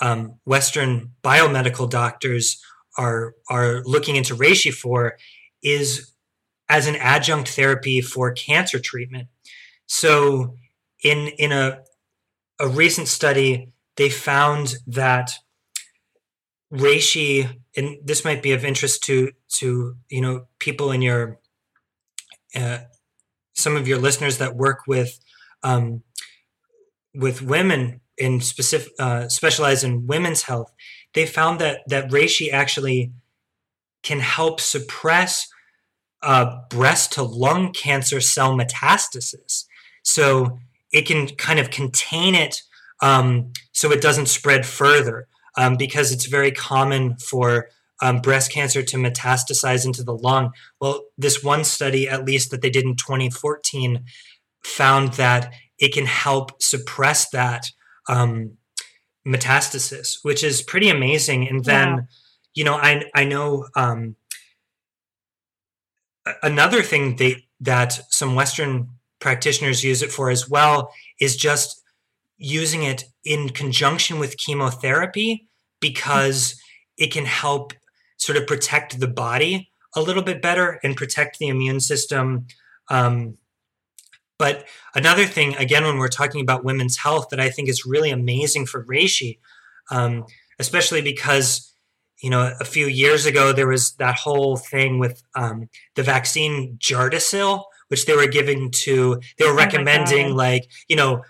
[0.00, 2.60] um, Western biomedical doctors
[2.98, 5.16] are are looking into reishi for
[5.62, 6.12] is
[6.68, 9.28] as an adjunct therapy for cancer treatment.
[9.86, 10.56] So,
[11.02, 11.82] in in a
[12.60, 15.32] a recent study, they found that
[16.72, 21.40] reishi, and this might be of interest to to you know people in your
[22.54, 22.78] uh,
[23.54, 25.18] some of your listeners that work with
[25.62, 26.02] um,
[27.14, 30.72] with women in specific uh, specialize in women's health,
[31.14, 33.12] they found that that reishi actually
[34.02, 35.48] can help suppress
[36.22, 39.64] uh, breast to lung cancer cell metastasis.
[40.02, 40.58] So
[40.92, 42.62] it can kind of contain it
[43.02, 47.68] um, so it doesn't spread further um, because it's very common for
[48.02, 50.52] um, breast cancer to metastasize into the lung.
[50.80, 54.04] Well, this one study, at least that they did in 2014,
[54.62, 57.70] found that it can help suppress that
[58.08, 58.56] um,
[59.26, 61.48] metastasis, which is pretty amazing.
[61.48, 62.02] And then, wow.
[62.54, 64.16] you know, I I know um,
[66.42, 68.88] another thing they that some Western
[69.20, 71.82] practitioners use it for as well is just
[72.38, 75.46] using it in conjunction with chemotherapy
[75.80, 76.60] because
[76.96, 77.72] it can help
[78.16, 82.46] sort of protect the body a little bit better and protect the immune system.
[82.88, 83.36] Um,
[84.38, 88.10] but another thing, again, when we're talking about women's health, that I think is really
[88.10, 89.38] amazing for reishi,
[89.90, 90.24] um,
[90.58, 91.66] especially because
[92.22, 96.78] you know a few years ago there was that whole thing with um, the vaccine
[96.78, 101.22] Gardasil, which they were giving to, they were oh recommending oh like you know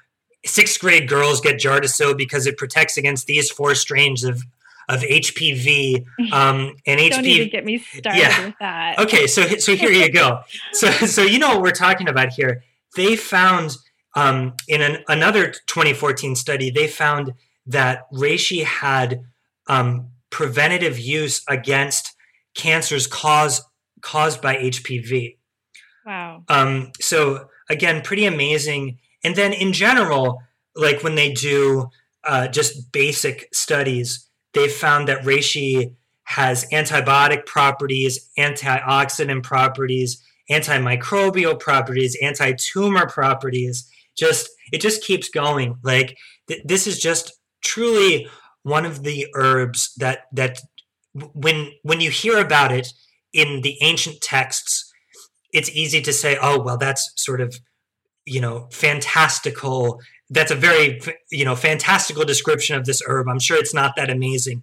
[0.44, 4.42] sixth grade girls get Gardasil because it protects against these four strains of
[4.88, 7.10] of HPV um, and HPV.
[7.10, 8.44] Don't even get me started yeah.
[8.46, 8.98] with that.
[8.98, 10.40] Okay, so so here you go.
[10.72, 12.62] So so you know what we're talking about here
[12.96, 13.76] they found
[14.16, 17.34] um, in an, another 2014 study, they found
[17.66, 19.24] that reishi had
[19.68, 22.14] um, preventative use against
[22.54, 23.62] cancers caused
[24.02, 25.36] caused by HPV.
[26.06, 26.44] Wow.
[26.48, 28.98] Um, so again, pretty amazing.
[29.24, 30.42] And then in general,
[30.74, 31.90] like when they do
[32.24, 42.16] uh, just basic studies, they've found that reishi has antibiotic properties, antioxidant properties, antimicrobial properties,
[42.22, 43.90] anti-tumor properties.
[44.16, 45.76] Just it just keeps going.
[45.82, 46.16] Like
[46.48, 47.32] th- this is just
[47.64, 48.28] truly
[48.62, 50.60] one of the herbs that that
[51.12, 52.92] when when you hear about it
[53.32, 54.79] in the ancient texts,
[55.52, 57.58] it's easy to say, oh well, that's sort of
[58.26, 60.00] you know fantastical.
[60.28, 63.28] That's a very you know fantastical description of this herb.
[63.28, 64.62] I'm sure it's not that amazing.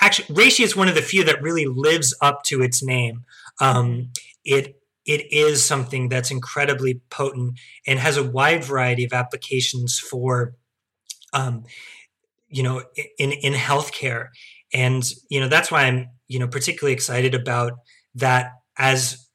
[0.00, 3.24] Actually, reishi is one of the few that really lives up to its name.
[3.60, 4.10] Um,
[4.44, 10.54] it it is something that's incredibly potent and has a wide variety of applications for
[11.32, 11.64] um,
[12.48, 12.82] you know
[13.18, 14.28] in in healthcare
[14.72, 17.72] and you know that's why i'm you know particularly excited about
[18.14, 19.28] that as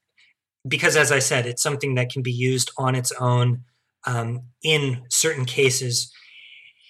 [0.67, 3.61] because as i said it's something that can be used on its own
[4.07, 6.11] um, in certain cases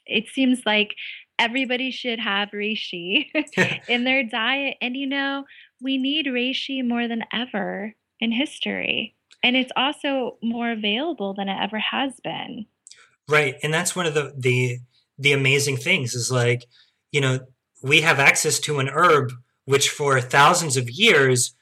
[0.06, 0.96] it seems like
[1.40, 3.28] everybody should have reishi
[3.88, 5.44] in their diet and you know
[5.82, 9.16] we need reishi more than ever in history.
[9.44, 12.66] And it's also more available than it ever has been.
[13.28, 13.56] Right.
[13.64, 14.80] And that's one of the the
[15.18, 16.66] the amazing things is like,
[17.12, 17.40] you know,
[17.82, 19.32] we have access to an herb
[19.66, 21.55] which for thousands of years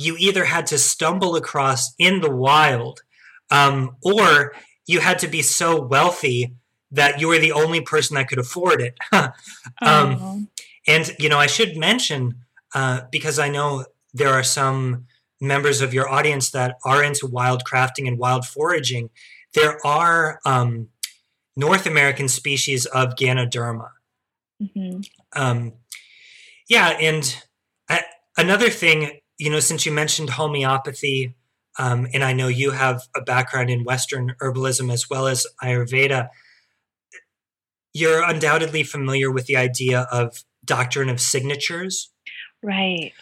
[0.00, 3.02] you either had to stumble across in the wild
[3.50, 4.54] um, or
[4.86, 6.54] you had to be so wealthy
[6.90, 8.96] that you were the only person that could afford it.
[9.12, 9.32] um,
[9.82, 10.46] oh.
[10.86, 12.36] And, you know, I should mention,
[12.74, 13.84] uh, because I know
[14.14, 15.06] there are some
[15.38, 19.10] members of your audience that are into wild crafting and wild foraging,
[19.54, 20.88] there are um,
[21.56, 23.90] North American species of Ganoderma.
[24.62, 25.00] Mm-hmm.
[25.40, 25.74] Um,
[26.68, 27.36] yeah, and
[27.88, 28.02] I,
[28.36, 31.34] another thing, you know, since you mentioned homeopathy,
[31.78, 36.28] um, and I know you have a background in Western herbalism as well as Ayurveda.
[37.94, 42.12] You're undoubtedly familiar with the idea of doctrine of signatures.
[42.62, 43.14] Right.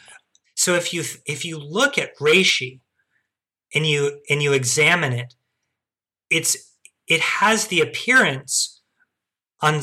[0.57, 2.81] So if you if you look at reishi
[3.73, 5.35] and you and you examine it,
[6.31, 6.75] it's
[7.07, 8.83] it has the appearance
[9.63, 9.83] on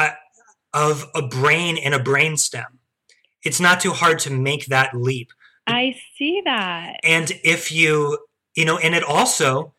[0.00, 0.10] uh,
[0.74, 2.80] of a brain and a brain stem.
[3.44, 5.30] It's not too hard to make that leap.
[5.66, 6.96] I see that.
[7.04, 8.18] And if you
[8.54, 9.74] you know, and it also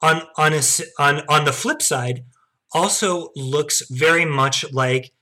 [0.00, 0.62] on on a
[0.98, 2.24] on on the flip side
[2.72, 5.12] also looks very much like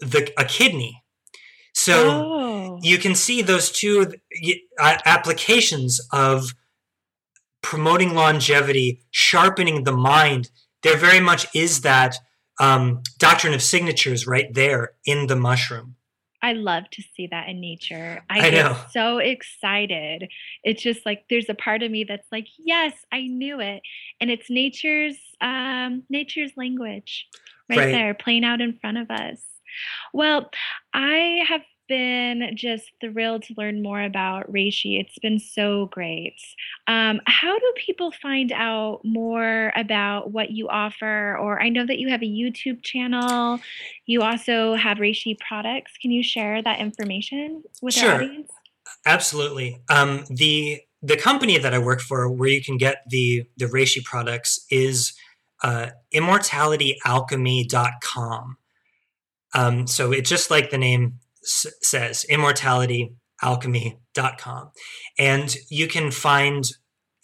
[0.00, 1.02] the a kidney.
[1.72, 2.78] So oh.
[2.82, 4.14] you can see those two
[4.78, 6.54] uh, applications of
[7.62, 10.50] promoting longevity, sharpening the mind.
[10.82, 12.16] There very much is that
[12.58, 15.96] um, doctrine of signatures right there in the mushroom.
[16.42, 18.24] I love to see that in nature.
[18.30, 18.76] I, I, get know.
[18.90, 20.28] so excited.
[20.64, 23.82] It's just like there's a part of me that's like, yes, I knew it,
[24.20, 27.26] and it's nature's um, nature's language
[27.68, 27.92] right, Right.
[27.92, 29.40] there, playing out in front of us.
[30.12, 30.50] Well,
[30.92, 34.98] I have been just thrilled to learn more about reishi.
[35.00, 36.36] It's been so great.
[36.86, 41.36] Um, how do people find out more about what you offer?
[41.36, 43.58] Or I know that you have a YouTube channel.
[44.06, 45.92] You also have reishi products.
[46.00, 48.12] Can you share that information with Sure.
[48.12, 48.52] our audience?
[49.04, 49.82] Absolutely.
[49.90, 54.04] Um, the the company that I work for, where you can get the the reishi
[54.04, 55.14] products, is
[55.62, 58.56] uh, immortalityalchemy.com.
[59.52, 64.70] Um, so it's just like the name s- says, immortalityalchemy.com,
[65.18, 66.70] and you can find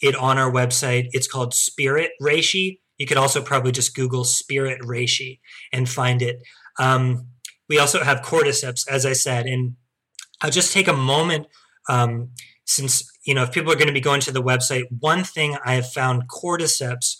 [0.01, 1.05] it on our website.
[1.11, 2.79] It's called Spirit Reishi.
[2.97, 5.39] You could also probably just Google Spirit Reishi
[5.71, 6.37] and find it.
[6.79, 7.27] Um,
[7.69, 9.75] we also have cordyceps, as I said, and
[10.41, 11.47] I'll just take a moment
[11.89, 12.31] um,
[12.65, 15.55] since you know if people are going to be going to the website one thing
[15.65, 17.15] i have found cordyceps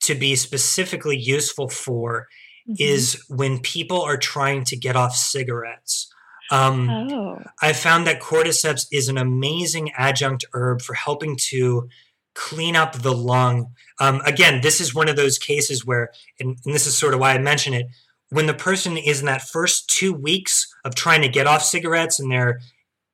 [0.00, 2.28] to be specifically useful for
[2.68, 2.76] Mhm.
[2.78, 6.08] is when people are trying to get off cigarettes
[6.50, 11.88] um, oh, i found that cordyceps is an amazing adjunct herb for helping to
[12.34, 13.68] clean up the lung
[14.00, 17.20] um, again this is one of those cases where and, and this is sort of
[17.20, 17.86] why i mention it
[18.30, 22.18] when the person is in that first two weeks of trying to get off cigarettes
[22.18, 22.60] and they're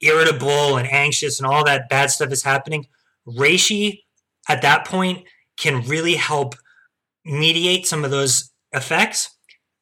[0.00, 2.86] irritable and anxious and all that bad stuff is happening,
[3.28, 4.00] reishi
[4.48, 5.24] at that point
[5.58, 6.54] can really help
[7.24, 9.36] mediate some of those effects.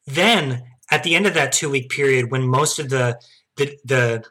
[0.05, 3.17] Then at the end of that two week period, when most of the
[3.59, 4.25] the the,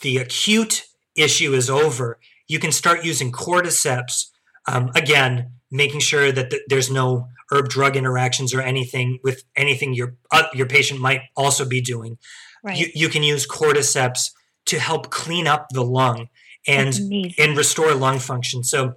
[0.00, 0.84] the acute
[1.16, 4.26] issue is over, you can start using cordyceps.
[4.66, 9.94] Um, again, making sure that th- there's no herb drug interactions or anything with anything
[9.94, 12.18] your uh, your patient might also be doing
[12.62, 12.78] right.
[12.78, 14.30] you, you can use cordyceps
[14.66, 16.28] to help clean up the lung
[16.66, 16.94] and
[17.38, 18.62] and restore lung function.
[18.62, 18.94] So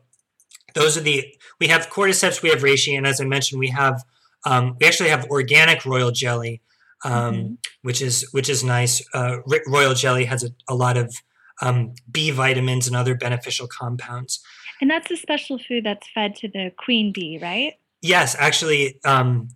[0.74, 1.26] those are the
[1.60, 4.04] we have cordyceps, we have reishi, and as I mentioned, we have
[4.46, 6.62] um, we actually have organic royal jelly,
[7.04, 7.58] um, Mhm.
[7.82, 9.02] which is which is nice.
[9.14, 9.38] Uh,
[9.68, 11.14] royal jelly has a, a lot of
[11.62, 14.40] um, B vitamins and other beneficial compounds.
[14.82, 17.74] and that's a special food that's fed to the queen bee, right?
[18.02, 19.50] Yes, actually, um,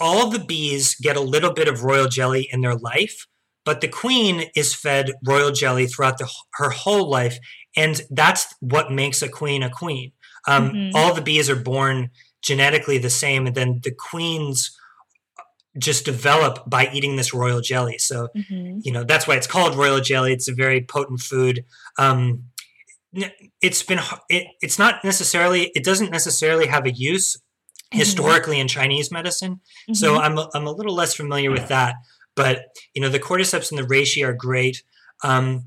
[0.00, 3.26] all the bees get a little bit of royal jelly in their life,
[3.64, 7.38] but the queen is fed royal jelly throughout the, her whole life,
[7.76, 10.12] and that's what makes a queen a queen.
[10.46, 10.90] Um, Mhm.
[10.94, 12.10] All the bees are born
[12.42, 14.76] genetically the same, and then the queens
[15.78, 17.98] just develop by eating this royal jelly.
[17.98, 18.80] So Mhm.
[18.84, 21.64] you know that's why it's called royal jelly it's a very potent food
[21.98, 22.44] um
[23.60, 27.36] it's been it, it's not necessarily it doesn't necessarily have a use
[27.92, 27.98] Mhm.
[27.98, 29.60] historically in chinese medicine
[29.94, 30.20] so Mhm.
[30.20, 31.94] i'm a, i'm a little less familiar with that
[32.36, 34.82] but you know the cordyceps and the reishi are great
[35.24, 35.64] um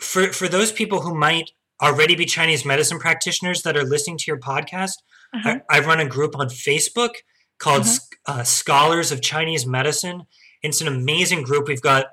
[0.00, 1.50] for for those people who might
[1.82, 4.96] already be chinese medicine practitioners that are listening to your podcast
[5.32, 5.60] Uh-huh.
[5.70, 7.12] I, I run a group on Facebook
[7.60, 7.86] called
[8.26, 10.26] uh, Scholars of Chinese Medicine.
[10.62, 11.68] It's an amazing group.
[11.68, 12.06] We've got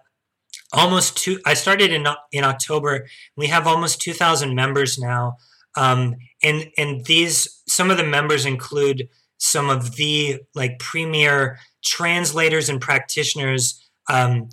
[0.71, 1.39] almost two.
[1.45, 3.07] I started in in October.
[3.35, 5.37] We have almost two thousand members now,
[5.75, 12.69] um, and and these some of the members include some of the like premier translators
[12.69, 14.49] and practitioners, um,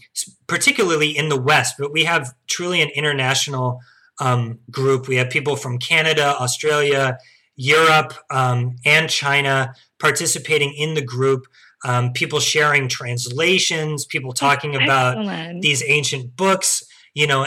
[0.46, 1.74] particularly in the West.
[1.78, 3.80] But we have truly an international
[4.20, 5.08] um, group.
[5.08, 7.18] We have people from Canada, Australia,
[7.56, 11.46] Europe, um, and China participating in the group.
[11.84, 15.60] Um, people sharing translations, people talking about Excellent.
[15.60, 16.82] these ancient books,
[17.12, 17.46] you know,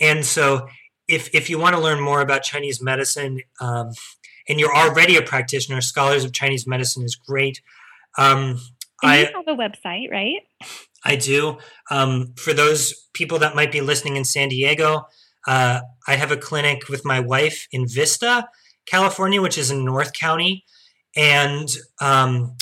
[0.00, 0.68] and so
[1.08, 3.90] if if you want to learn more about Chinese medicine, um,
[4.48, 7.62] and you're already a practitioner, Scholars of Chinese Medicine is great.
[8.18, 8.60] Um,
[9.02, 10.42] I you have a website, right?
[11.04, 11.56] I do.
[11.90, 15.06] Um, for those people that might be listening in San Diego,
[15.46, 18.46] Uh, I have a clinic with my wife in Vista,
[18.90, 20.64] California, which is in North County.
[21.16, 21.68] And
[22.00, 22.56] um,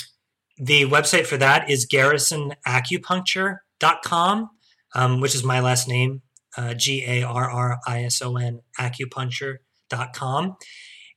[0.57, 4.49] the website for that is garrisonacupuncture.com,
[4.95, 6.23] um, which is my last name,
[6.57, 10.57] uh, G A R R I S O N, acupuncture.com.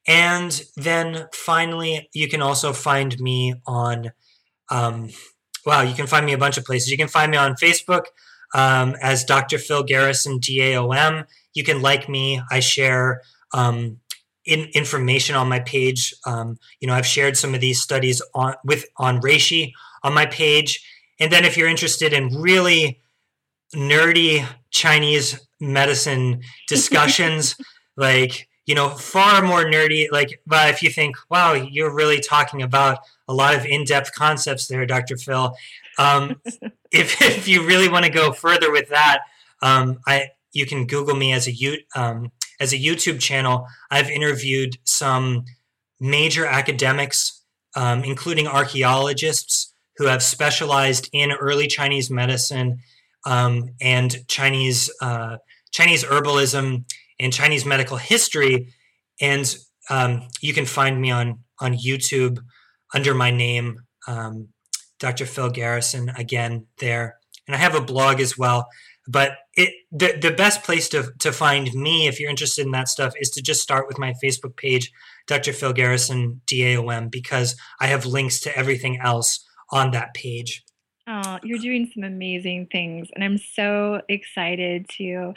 [0.07, 4.13] And then finally, you can also find me on,
[4.71, 5.11] um,
[5.65, 6.91] wow, you can find me a bunch of places.
[6.91, 8.07] You can find me on Facebook
[8.55, 9.59] um, as Dr.
[9.59, 11.25] Phil Garrison, D A O M.
[11.55, 12.41] You can like me.
[12.51, 13.23] I share
[13.55, 13.99] um,
[14.45, 16.15] in, information on my page.
[16.27, 19.73] Um, you know, I've shared some of these studies on with on reishi
[20.03, 20.85] on my page.
[21.21, 23.01] And then if you're interested in really
[23.75, 27.57] nerdy Chinese medicine discussions,
[27.97, 30.07] like you know, far more nerdy.
[30.11, 34.69] Like, but if you think, wow, you're really talking about a lot of in-depth concepts
[34.69, 35.17] there, Dr.
[35.17, 35.57] Phil.
[35.99, 36.41] Um,
[36.93, 39.23] if if you really want to go further with that,
[39.63, 41.53] um, I you can Google me as a
[41.97, 42.31] um,
[42.63, 43.67] as a YouTube channel.
[43.91, 45.45] I've interviewed some
[46.01, 47.43] major academics,
[47.77, 52.79] um, including archaeologists who have specialized in early Chinese medicine
[53.27, 55.37] um, and Chinese uh,
[55.73, 56.85] Chinese herbalism
[57.19, 58.73] and Chinese medical history.
[59.21, 59.55] And
[59.91, 62.39] um, you can find me on on YouTube
[62.95, 64.49] under my name, um,
[64.99, 65.27] Dr.
[65.27, 66.11] Phil Garrison.
[66.11, 68.69] Again, there, and I have a blog as well.
[69.13, 72.89] But it the the best place to to find me if you're interested in that
[72.89, 74.91] stuff is to just start with my Facebook page,
[75.27, 75.53] Dr.
[75.53, 80.65] Phil Garrison DAOM, because I have links to everything else on that page.
[81.07, 85.35] Oh, you're doing some amazing things, and I'm so excited to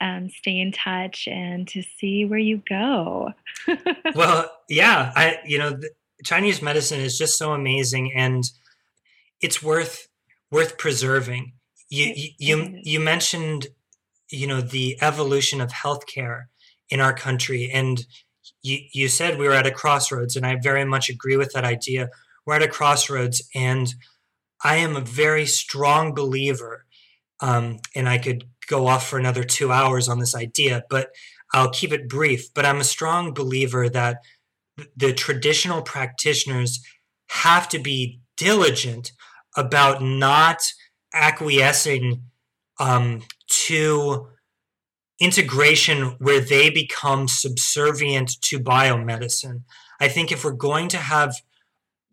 [0.00, 3.32] um, stay in touch and to see where you go.
[4.14, 5.80] well, yeah, I you know
[6.24, 8.44] Chinese medicine is just so amazing, and
[9.40, 10.08] it's worth
[10.50, 11.52] worth preserving
[11.88, 13.68] you you you mentioned
[14.30, 16.44] you know the evolution of healthcare
[16.90, 18.06] in our country and
[18.62, 21.64] you, you said we were at a crossroads and i very much agree with that
[21.64, 22.08] idea.
[22.46, 23.94] We're at a crossroads and
[24.64, 26.84] i am a very strong believer
[27.40, 31.10] um, and i could go off for another two hours on this idea but
[31.54, 34.18] i'll keep it brief but i'm a strong believer that
[34.96, 36.80] the traditional practitioners
[37.30, 39.12] have to be diligent
[39.56, 40.62] about not
[41.12, 42.22] acquiescing
[42.78, 44.28] um, to
[45.20, 49.62] integration where they become subservient to biomedicine.
[50.00, 51.34] I think if we're going to have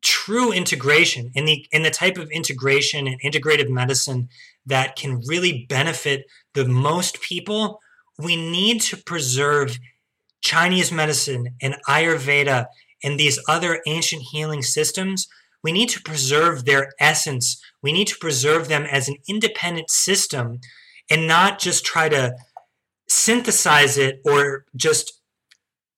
[0.01, 4.29] true integration in the in the type of integration and integrative medicine
[4.65, 7.79] that can really benefit the most people,
[8.17, 9.77] we need to preserve
[10.41, 12.67] Chinese medicine and Ayurveda
[13.03, 15.27] and these other ancient healing systems.
[15.65, 17.59] We need to preserve their essence.
[17.81, 20.59] We need to preserve them as an independent system
[21.09, 22.35] and not just try to
[23.09, 25.19] synthesize it or just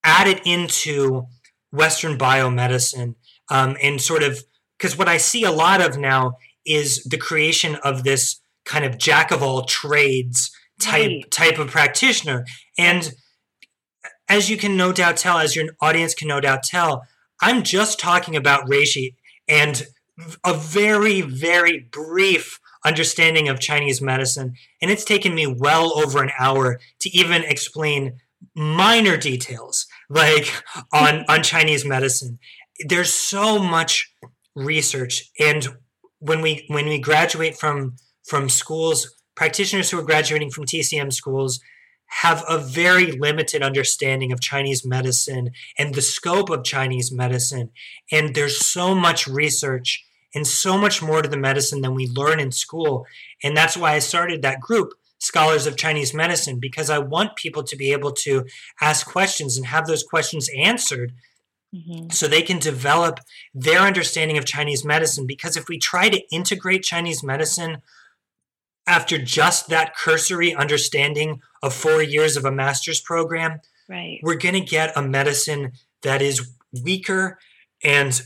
[0.06, 1.28] add it into
[1.70, 3.16] Western biomedicine
[3.50, 4.46] um, and sort of
[4.78, 8.98] because what I see a lot of now is the creation of this kind of
[8.98, 10.50] jack of all trades
[10.80, 11.30] type right.
[11.30, 12.46] type of practitioner.
[12.78, 13.12] And
[14.30, 17.06] as you can no doubt tell as your audience can no doubt tell
[17.42, 19.14] i'm just talking about reishi
[19.48, 19.88] and
[20.44, 26.32] a very, very brief understanding of Chinese medicine, and it's taken me well over an
[26.40, 28.20] hour to even explain
[28.56, 30.52] minor details like
[30.94, 32.40] on on Chinese medicine.
[32.88, 34.12] There's so much
[34.56, 35.68] research, and
[36.20, 37.96] when we when we graduate from
[38.26, 41.60] from schools, practitioners who are graduating from TCM schools
[42.08, 47.70] have a very limited understanding of Chinese medicine and the scope of Chinese medicine.
[48.12, 52.40] And there's so much research and so much more to the medicine than we learn
[52.40, 53.06] in school.
[53.44, 57.64] And that's why I started that group, Scholars of Chinese Medicine, because I want people
[57.64, 58.46] to be able to
[58.82, 61.14] ask questions and have those questions answered
[61.76, 62.10] mm-hmm.
[62.10, 63.20] so they can develop
[63.54, 65.26] their understanding of Chinese medicine.
[65.26, 67.82] Because if we try to integrate Chinese medicine
[68.88, 73.60] after just that cursory understanding of four years of a master's program,
[73.90, 74.20] right.
[74.24, 75.74] we're going to get a medicine
[76.04, 76.50] that is
[76.84, 77.38] weaker
[77.84, 78.22] and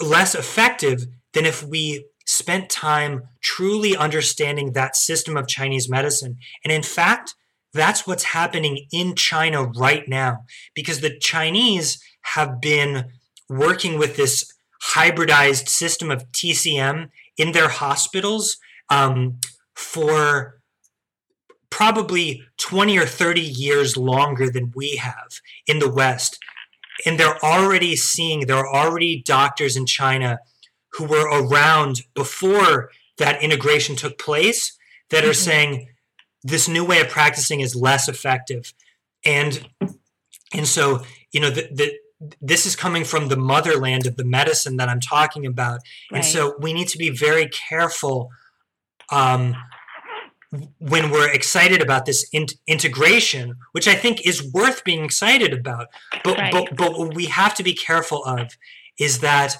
[0.00, 6.38] less effective than if we spent time truly understanding that system of Chinese medicine.
[6.62, 7.34] And in fact,
[7.72, 10.44] that's what's happening in China right now
[10.74, 13.06] because the Chinese have been
[13.48, 14.50] working with this
[14.92, 18.58] hybridized system of TCM in their hospitals
[18.90, 19.38] um,
[19.74, 20.60] for
[21.70, 26.38] probably 20 or 30 years longer than we have in the West
[27.04, 30.38] and they're already seeing there are already doctors in China
[30.92, 34.76] who were around before that integration took place
[35.10, 35.34] that are mm-hmm.
[35.34, 35.88] saying
[36.42, 38.72] this new way of practicing is less effective
[39.24, 39.68] and
[40.52, 41.02] and so
[41.32, 41.92] you know the, the
[42.40, 45.80] this is coming from the motherland of the medicine that I'm talking about.
[46.10, 46.18] Right.
[46.18, 48.30] And so we need to be very careful
[49.10, 49.54] um,
[50.78, 55.88] when we're excited about this in- integration, which I think is worth being excited about.
[56.22, 56.52] But, right.
[56.52, 58.56] but, but what we have to be careful of
[58.98, 59.56] is that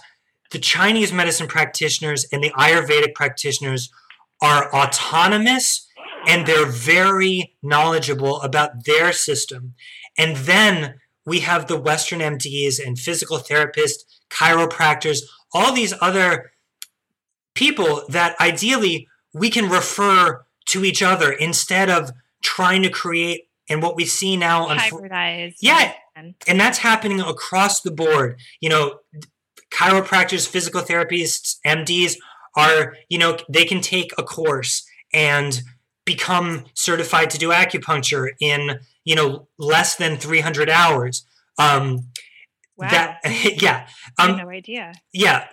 [0.51, 3.91] the Chinese medicine practitioners and the Ayurvedic practitioners
[4.41, 5.89] are autonomous
[6.29, 9.75] and they're very knowledgeable about their system.
[10.17, 15.23] And then we have the Western MDs and physical therapists, chiropractors,
[15.53, 16.53] all these other
[17.55, 22.11] people that ideally we can refer to each other instead of
[22.43, 25.57] trying to create and what we see now hybridize.
[25.61, 25.93] Yeah.
[26.47, 28.39] And that's happening across the board.
[28.61, 29.01] You know
[29.71, 32.15] chiropractors physical therapists mds
[32.55, 35.63] are you know they can take a course and
[36.05, 41.27] become certified to do acupuncture in you know less than 300 hours.
[41.59, 42.09] Um
[42.77, 42.91] wow.
[42.91, 43.21] that
[43.63, 43.87] yeah
[44.19, 44.93] um, no idea.
[45.13, 45.47] yeah.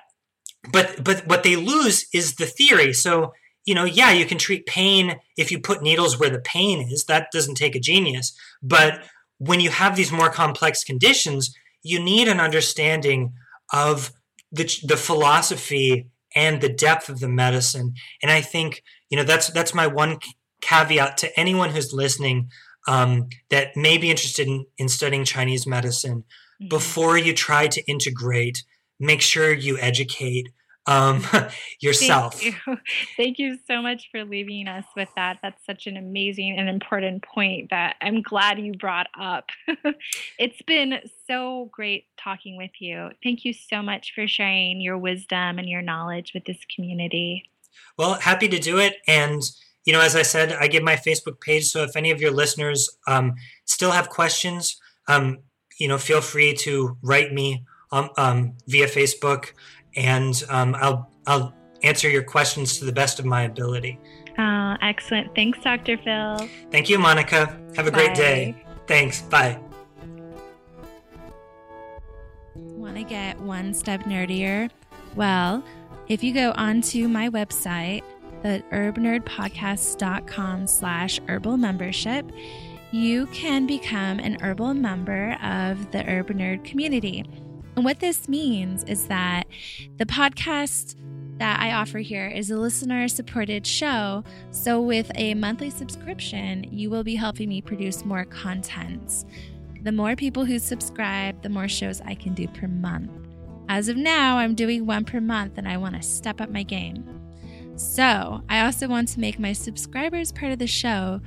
[0.72, 2.94] But but what they lose is the theory.
[2.94, 3.34] So
[3.66, 7.06] you know yeah you can treat pain if you put needles where the pain is.
[7.06, 8.34] That doesn't take a genius.
[8.62, 9.04] But
[9.38, 11.54] when you have these more complex conditions
[11.84, 13.34] you need an understanding
[13.74, 14.12] of
[14.52, 16.06] the, the philosophy
[16.36, 17.96] and the depth of the medicine.
[18.22, 20.20] And i think you know that's that's my one
[20.62, 22.50] caveat to anyone who's listening
[22.88, 26.68] um, that may be interested in, in studying Chinese medicine, mm-hmm.
[26.70, 28.64] before you try to integrate,
[29.00, 30.50] make sure you educate
[30.88, 31.24] um,
[31.80, 32.40] yourself.
[32.40, 32.78] Thank you.
[33.18, 35.40] Thank you so much for leaving us with that.
[35.42, 39.50] That's such an amazing and important point that I'm glad you brought up.
[40.40, 43.10] it's been so great talking with you.
[43.24, 47.50] Thank you so much for sharing your wisdom and your knowledge with this community.
[47.98, 48.96] Well, happy to do it.
[49.08, 49.42] And
[49.86, 51.66] you know, as I said, I give my Facebook page.
[51.66, 53.34] So if any of your listeners um,
[53.66, 55.40] still have questions, um,
[55.80, 59.54] you know, feel free to write me um, um via Facebook,
[59.96, 64.00] and um, I'll I'll answer your questions to the best of my ability.
[64.38, 65.34] Uh, excellent.
[65.36, 65.98] Thanks, Dr.
[65.98, 66.48] Phil.
[66.72, 67.60] Thank you, Monica.
[67.76, 67.98] Have a Bye.
[67.98, 68.56] great day.
[68.88, 69.22] Thanks.
[69.24, 69.60] Bye.
[72.56, 74.70] Want to get one step nerdier?
[75.16, 75.64] Well,
[76.08, 78.04] if you go onto my website,
[78.42, 82.32] the herbnerdpodcast.com slash herbal membership,
[82.92, 87.24] you can become an herbal member of the Herb Nerd community.
[87.82, 89.48] And what this means is that
[89.98, 90.94] the podcast
[91.40, 94.24] that I offer here is a listener supported show.
[94.52, 99.26] So, with a monthly subscription, you will be helping me produce more content.
[99.82, 103.10] The more people who subscribe, the more shows I can do per month.
[103.68, 106.62] As of now, I'm doing one per month and I want to step up my
[106.62, 107.04] game.
[107.78, 111.20] So, I also want to make my subscribers part of the show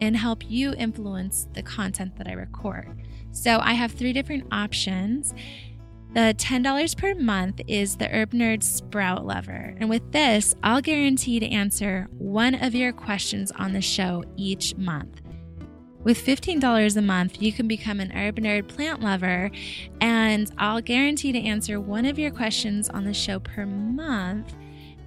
[0.00, 3.02] and help you influence the content that I record.
[3.32, 5.34] So, I have three different options.
[6.16, 9.74] The $10 per month is the Herb Nerd Sprout Lover.
[9.78, 14.74] And with this, I'll guarantee to answer one of your questions on the show each
[14.76, 15.20] month.
[16.04, 19.50] With $15 a month, you can become an Herb Nerd plant lover,
[20.00, 24.54] and I'll guarantee to answer one of your questions on the show per month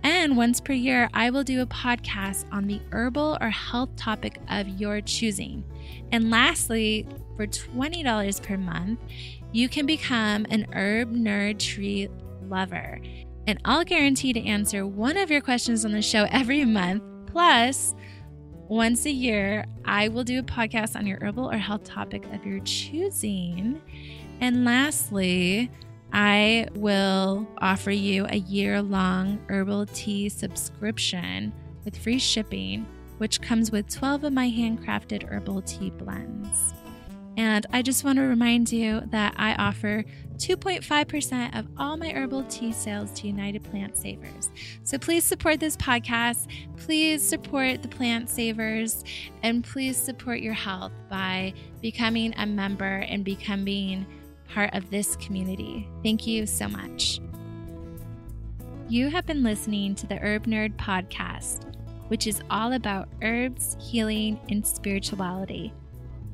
[0.04, 4.40] and once per year, I will do a podcast on the herbal or health topic
[4.50, 5.64] of your choosing.
[6.12, 7.06] And lastly,
[7.36, 9.00] for $20 per month,
[9.52, 12.08] you can become an herb nerd tree
[12.48, 13.00] lover.
[13.48, 17.04] And I'll guarantee to answer one of your questions on the show every month.
[17.28, 17.96] Plus,
[18.68, 22.46] once a year, I will do a podcast on your herbal or health topic of
[22.46, 23.82] your choosing.
[24.40, 25.72] And lastly,
[26.14, 31.54] I will offer you a year long herbal tea subscription
[31.86, 32.86] with free shipping,
[33.18, 36.74] which comes with 12 of my handcrafted herbal tea blends.
[37.40, 40.04] And I just want to remind you that I offer
[40.36, 44.50] 2.5% of all my herbal tea sales to United Plant Savers.
[44.84, 46.48] So please support this podcast.
[46.76, 49.06] Please support the Plant Savers.
[49.42, 54.06] And please support your health by becoming a member and becoming
[54.54, 55.88] part of this community.
[56.04, 57.22] Thank you so much.
[58.90, 61.74] You have been listening to the Herb Nerd podcast,
[62.10, 65.72] which is all about herbs, healing, and spirituality.